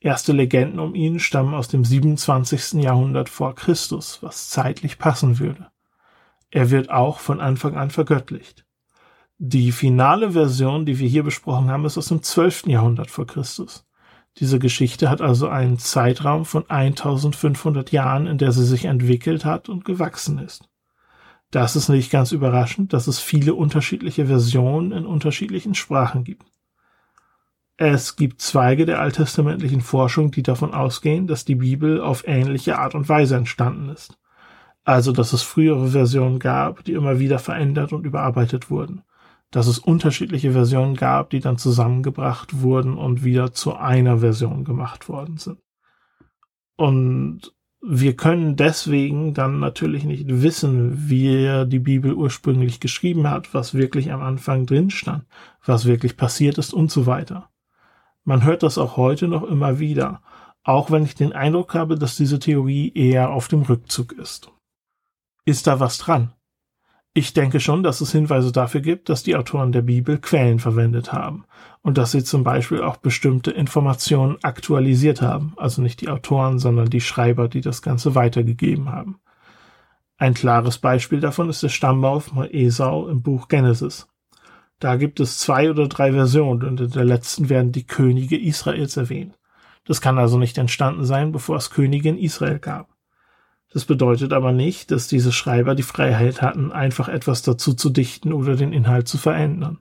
Erste 0.00 0.32
Legenden 0.32 0.78
um 0.78 0.94
ihn 0.94 1.18
stammen 1.18 1.54
aus 1.54 1.68
dem 1.68 1.84
27. 1.84 2.82
Jahrhundert 2.82 3.28
vor 3.28 3.54
Christus, 3.54 4.22
was 4.22 4.48
zeitlich 4.48 4.98
passen 4.98 5.38
würde. 5.38 5.68
Er 6.50 6.70
wird 6.70 6.90
auch 6.90 7.18
von 7.18 7.40
Anfang 7.40 7.76
an 7.76 7.90
vergöttlicht. 7.90 8.64
Die 9.38 9.70
finale 9.70 10.32
Version, 10.32 10.86
die 10.86 10.98
wir 10.98 11.08
hier 11.08 11.22
besprochen 11.22 11.70
haben, 11.70 11.84
ist 11.84 11.98
aus 11.98 12.08
dem 12.08 12.22
12. 12.22 12.66
Jahrhundert 12.66 13.10
vor 13.10 13.26
Christus. 13.26 13.86
Diese 14.38 14.58
Geschichte 14.58 15.10
hat 15.10 15.20
also 15.20 15.48
einen 15.48 15.78
Zeitraum 15.78 16.44
von 16.44 16.68
1500 16.68 17.92
Jahren, 17.92 18.26
in 18.26 18.38
der 18.38 18.52
sie 18.52 18.64
sich 18.64 18.84
entwickelt 18.84 19.44
hat 19.44 19.68
und 19.68 19.84
gewachsen 19.84 20.38
ist. 20.38 20.68
Das 21.50 21.76
ist 21.76 21.88
nicht 21.88 22.10
ganz 22.10 22.32
überraschend, 22.32 22.92
dass 22.92 23.06
es 23.06 23.20
viele 23.20 23.54
unterschiedliche 23.54 24.26
Versionen 24.26 24.92
in 24.92 25.06
unterschiedlichen 25.06 25.74
Sprachen 25.74 26.24
gibt. 26.24 26.46
Es 27.80 28.16
gibt 28.16 28.42
Zweige 28.42 28.86
der 28.86 29.00
alttestamentlichen 29.00 29.82
Forschung, 29.82 30.32
die 30.32 30.42
davon 30.42 30.74
ausgehen, 30.74 31.28
dass 31.28 31.44
die 31.44 31.54
Bibel 31.54 32.00
auf 32.00 32.26
ähnliche 32.26 32.76
Art 32.76 32.96
und 32.96 33.08
Weise 33.08 33.36
entstanden 33.36 33.90
ist. 33.90 34.18
Also, 34.82 35.12
dass 35.12 35.32
es 35.32 35.42
frühere 35.42 35.86
Versionen 35.86 36.40
gab, 36.40 36.82
die 36.82 36.94
immer 36.94 37.20
wieder 37.20 37.38
verändert 37.38 37.92
und 37.92 38.04
überarbeitet 38.04 38.68
wurden. 38.68 39.02
Dass 39.52 39.68
es 39.68 39.78
unterschiedliche 39.78 40.50
Versionen 40.50 40.96
gab, 40.96 41.30
die 41.30 41.38
dann 41.38 41.56
zusammengebracht 41.56 42.62
wurden 42.62 42.98
und 42.98 43.22
wieder 43.22 43.52
zu 43.52 43.76
einer 43.76 44.18
Version 44.18 44.64
gemacht 44.64 45.08
worden 45.08 45.36
sind. 45.36 45.58
Und 46.74 47.54
wir 47.80 48.16
können 48.16 48.56
deswegen 48.56 49.34
dann 49.34 49.60
natürlich 49.60 50.02
nicht 50.02 50.24
wissen, 50.26 51.08
wie 51.08 51.64
die 51.68 51.78
Bibel 51.78 52.12
ursprünglich 52.12 52.80
geschrieben 52.80 53.30
hat, 53.30 53.54
was 53.54 53.74
wirklich 53.74 54.10
am 54.10 54.20
Anfang 54.20 54.66
drin 54.66 54.90
stand, 54.90 55.26
was 55.64 55.84
wirklich 55.84 56.16
passiert 56.16 56.58
ist 56.58 56.74
und 56.74 56.90
so 56.90 57.06
weiter. 57.06 57.50
Man 58.28 58.44
hört 58.44 58.62
das 58.62 58.76
auch 58.76 58.98
heute 58.98 59.26
noch 59.26 59.42
immer 59.42 59.78
wieder, 59.78 60.20
auch 60.62 60.90
wenn 60.90 61.02
ich 61.02 61.14
den 61.14 61.32
Eindruck 61.32 61.74
habe, 61.74 61.98
dass 61.98 62.14
diese 62.14 62.38
Theorie 62.38 62.92
eher 62.94 63.30
auf 63.30 63.48
dem 63.48 63.62
Rückzug 63.62 64.12
ist. 64.12 64.52
Ist 65.46 65.66
da 65.66 65.80
was 65.80 65.96
dran? 65.96 66.34
Ich 67.14 67.32
denke 67.32 67.58
schon, 67.58 67.82
dass 67.82 68.02
es 68.02 68.12
Hinweise 68.12 68.52
dafür 68.52 68.82
gibt, 68.82 69.08
dass 69.08 69.22
die 69.22 69.34
Autoren 69.34 69.72
der 69.72 69.80
Bibel 69.80 70.18
Quellen 70.18 70.58
verwendet 70.58 71.10
haben 71.10 71.46
und 71.80 71.96
dass 71.96 72.10
sie 72.10 72.22
zum 72.22 72.44
Beispiel 72.44 72.82
auch 72.82 72.98
bestimmte 72.98 73.50
Informationen 73.50 74.36
aktualisiert 74.42 75.22
haben, 75.22 75.54
also 75.56 75.80
nicht 75.80 76.02
die 76.02 76.10
Autoren, 76.10 76.58
sondern 76.58 76.90
die 76.90 77.00
Schreiber, 77.00 77.48
die 77.48 77.62
das 77.62 77.80
Ganze 77.80 78.14
weitergegeben 78.14 78.92
haben. 78.92 79.20
Ein 80.18 80.34
klares 80.34 80.76
Beispiel 80.76 81.20
davon 81.20 81.48
ist 81.48 81.62
der 81.62 81.70
Stammbaum 81.70 82.20
von 82.20 82.44
Esau 82.44 83.08
im 83.08 83.22
Buch 83.22 83.48
Genesis. 83.48 84.06
Da 84.80 84.96
gibt 84.96 85.18
es 85.18 85.38
zwei 85.38 85.70
oder 85.70 85.88
drei 85.88 86.12
Versionen 86.12 86.62
und 86.62 86.80
in 86.80 86.90
der 86.90 87.04
letzten 87.04 87.48
werden 87.48 87.72
die 87.72 87.86
Könige 87.86 88.38
Israels 88.38 88.96
erwähnt. 88.96 89.38
Das 89.84 90.00
kann 90.00 90.18
also 90.18 90.38
nicht 90.38 90.58
entstanden 90.58 91.04
sein, 91.04 91.32
bevor 91.32 91.56
es 91.56 91.70
Könige 91.70 92.10
in 92.10 92.18
Israel 92.18 92.58
gab. 92.58 92.88
Das 93.72 93.84
bedeutet 93.84 94.32
aber 94.32 94.52
nicht, 94.52 94.90
dass 94.90 95.08
diese 95.08 95.32
Schreiber 95.32 95.74
die 95.74 95.82
Freiheit 95.82 96.40
hatten, 96.40 96.72
einfach 96.72 97.08
etwas 97.08 97.42
dazu 97.42 97.74
zu 97.74 97.90
dichten 97.90 98.32
oder 98.32 98.56
den 98.56 98.72
Inhalt 98.72 99.08
zu 99.08 99.18
verändern. 99.18 99.80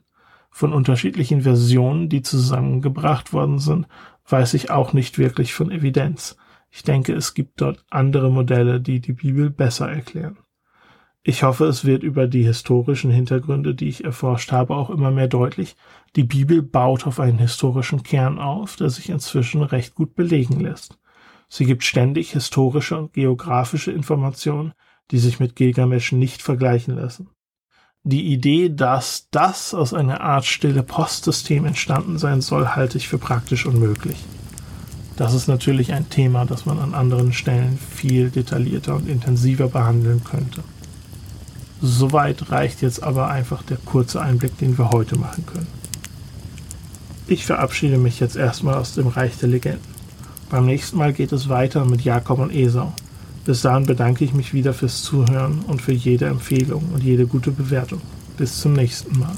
Von 0.50 0.74
unterschiedlichen 0.74 1.42
Versionen, 1.42 2.10
die 2.10 2.22
zusammengebracht 2.22 3.32
worden 3.32 3.60
sind, 3.60 3.88
weiß 4.28 4.56
ich 4.56 4.72
auch 4.72 4.94
nicht 4.94 5.18
wirklich 5.18 5.54
von 5.54 5.72
Evidenz. 5.72 6.38
Ich 6.70 6.84
denke, 6.84 7.14
es 7.14 7.34
gibt 7.34 7.62
dort 7.62 7.86
andere 7.90 8.32
Modelle, 8.32 8.82
die 8.82 9.00
die 9.00 9.14
Bibel 9.14 9.50
besser 9.50 9.90
erklären. 9.90 10.38
Ich 11.30 11.44
hoffe, 11.44 11.66
es 11.66 11.84
wird 11.84 12.04
über 12.04 12.26
die 12.26 12.44
historischen 12.44 13.12
Hintergründe, 13.12 13.76
die 13.76 13.90
ich 13.90 14.06
erforscht 14.06 14.54
habe, 14.54 14.74
auch 14.74 14.90
immer 14.90 15.12
mehr 15.12 15.28
deutlich. 15.28 15.76
Die 16.16 16.24
Bibel 16.24 16.62
baut 16.62 17.06
auf 17.06 17.20
einen 17.20 17.38
historischen 17.38 18.02
Kern 18.02 18.40
auf, 18.40 18.78
der 18.78 18.90
sich 18.90 19.10
inzwischen 19.10 19.62
recht 19.62 19.94
gut 19.94 20.16
belegen 20.16 20.62
lässt. 20.62 20.98
Sie 21.50 21.66
gibt 21.66 21.84
ständig 21.84 22.32
historische 22.32 22.98
und 22.98 23.12
geografische 23.12 23.92
Informationen, 23.92 24.72
die 25.12 25.18
sich 25.18 25.42
mit 25.42 25.58
Gilgamesch 25.58 26.14
nicht 26.14 26.42
vergleichen 26.42 26.96
lassen. 26.96 27.28
Die 28.04 28.28
Idee, 28.32 28.70
dass 28.70 29.28
das 29.30 29.74
aus 29.74 29.94
einer 29.94 30.22
Art 30.22 30.46
stille 30.46 30.82
Postsystem 30.82 31.66
entstanden 31.66 32.18
sein 32.18 32.40
soll, 32.40 32.70
halte 32.70 32.98
ich 32.98 33.10
für 33.10 33.18
praktisch 33.18 33.66
unmöglich. 33.66 34.24
Das 35.18 35.34
ist 35.34 35.50
natürlich 35.50 35.92
ein 35.92 36.10
Thema, 36.10 36.46
das 36.46 36.66
man 36.66 36.80
an 36.80 36.94
anderen 36.94 37.34
Stellen 37.34 37.78
viel 37.78 38.30
detaillierter 38.30 38.96
und 38.96 39.10
intensiver 39.10 39.68
behandeln 39.68 40.24
könnte. 40.24 40.64
Soweit 41.82 42.52
reicht 42.52 42.82
jetzt 42.82 43.04
aber 43.04 43.30
einfach 43.30 43.62
der 43.64 43.78
kurze 43.78 44.22
Einblick, 44.22 44.58
den 44.58 44.78
wir 44.78 44.90
heute 44.90 45.18
machen 45.18 45.46
können. 45.46 45.68
Ich 47.28 47.46
verabschiede 47.46 47.98
mich 47.98 48.20
jetzt 48.20 48.36
erstmal 48.36 48.76
aus 48.76 48.94
dem 48.94 49.08
Reich 49.08 49.38
der 49.38 49.50
Legenden. 49.50 49.98
Beim 50.50 50.66
nächsten 50.66 50.98
Mal 50.98 51.14
geht 51.14 51.34
es 51.34 51.50
weiter 51.50 51.86
mit 51.86 52.02
Jakob 52.02 52.40
und 52.40 52.54
Esau. 52.54 52.94
Bis 53.46 53.62
dahin 53.62 53.86
bedanke 53.86 54.24
ich 54.24 54.34
mich 54.34 54.54
wieder 54.54 54.74
fürs 54.74 55.04
Zuhören 55.04 55.60
und 55.68 55.82
für 55.82 55.94
jede 55.94 56.26
Empfehlung 56.26 56.90
und 56.94 57.04
jede 57.04 57.28
gute 57.28 57.52
Bewertung. 57.52 58.02
Bis 58.38 58.60
zum 58.60 58.74
nächsten 58.74 59.20
Mal. 59.20 59.38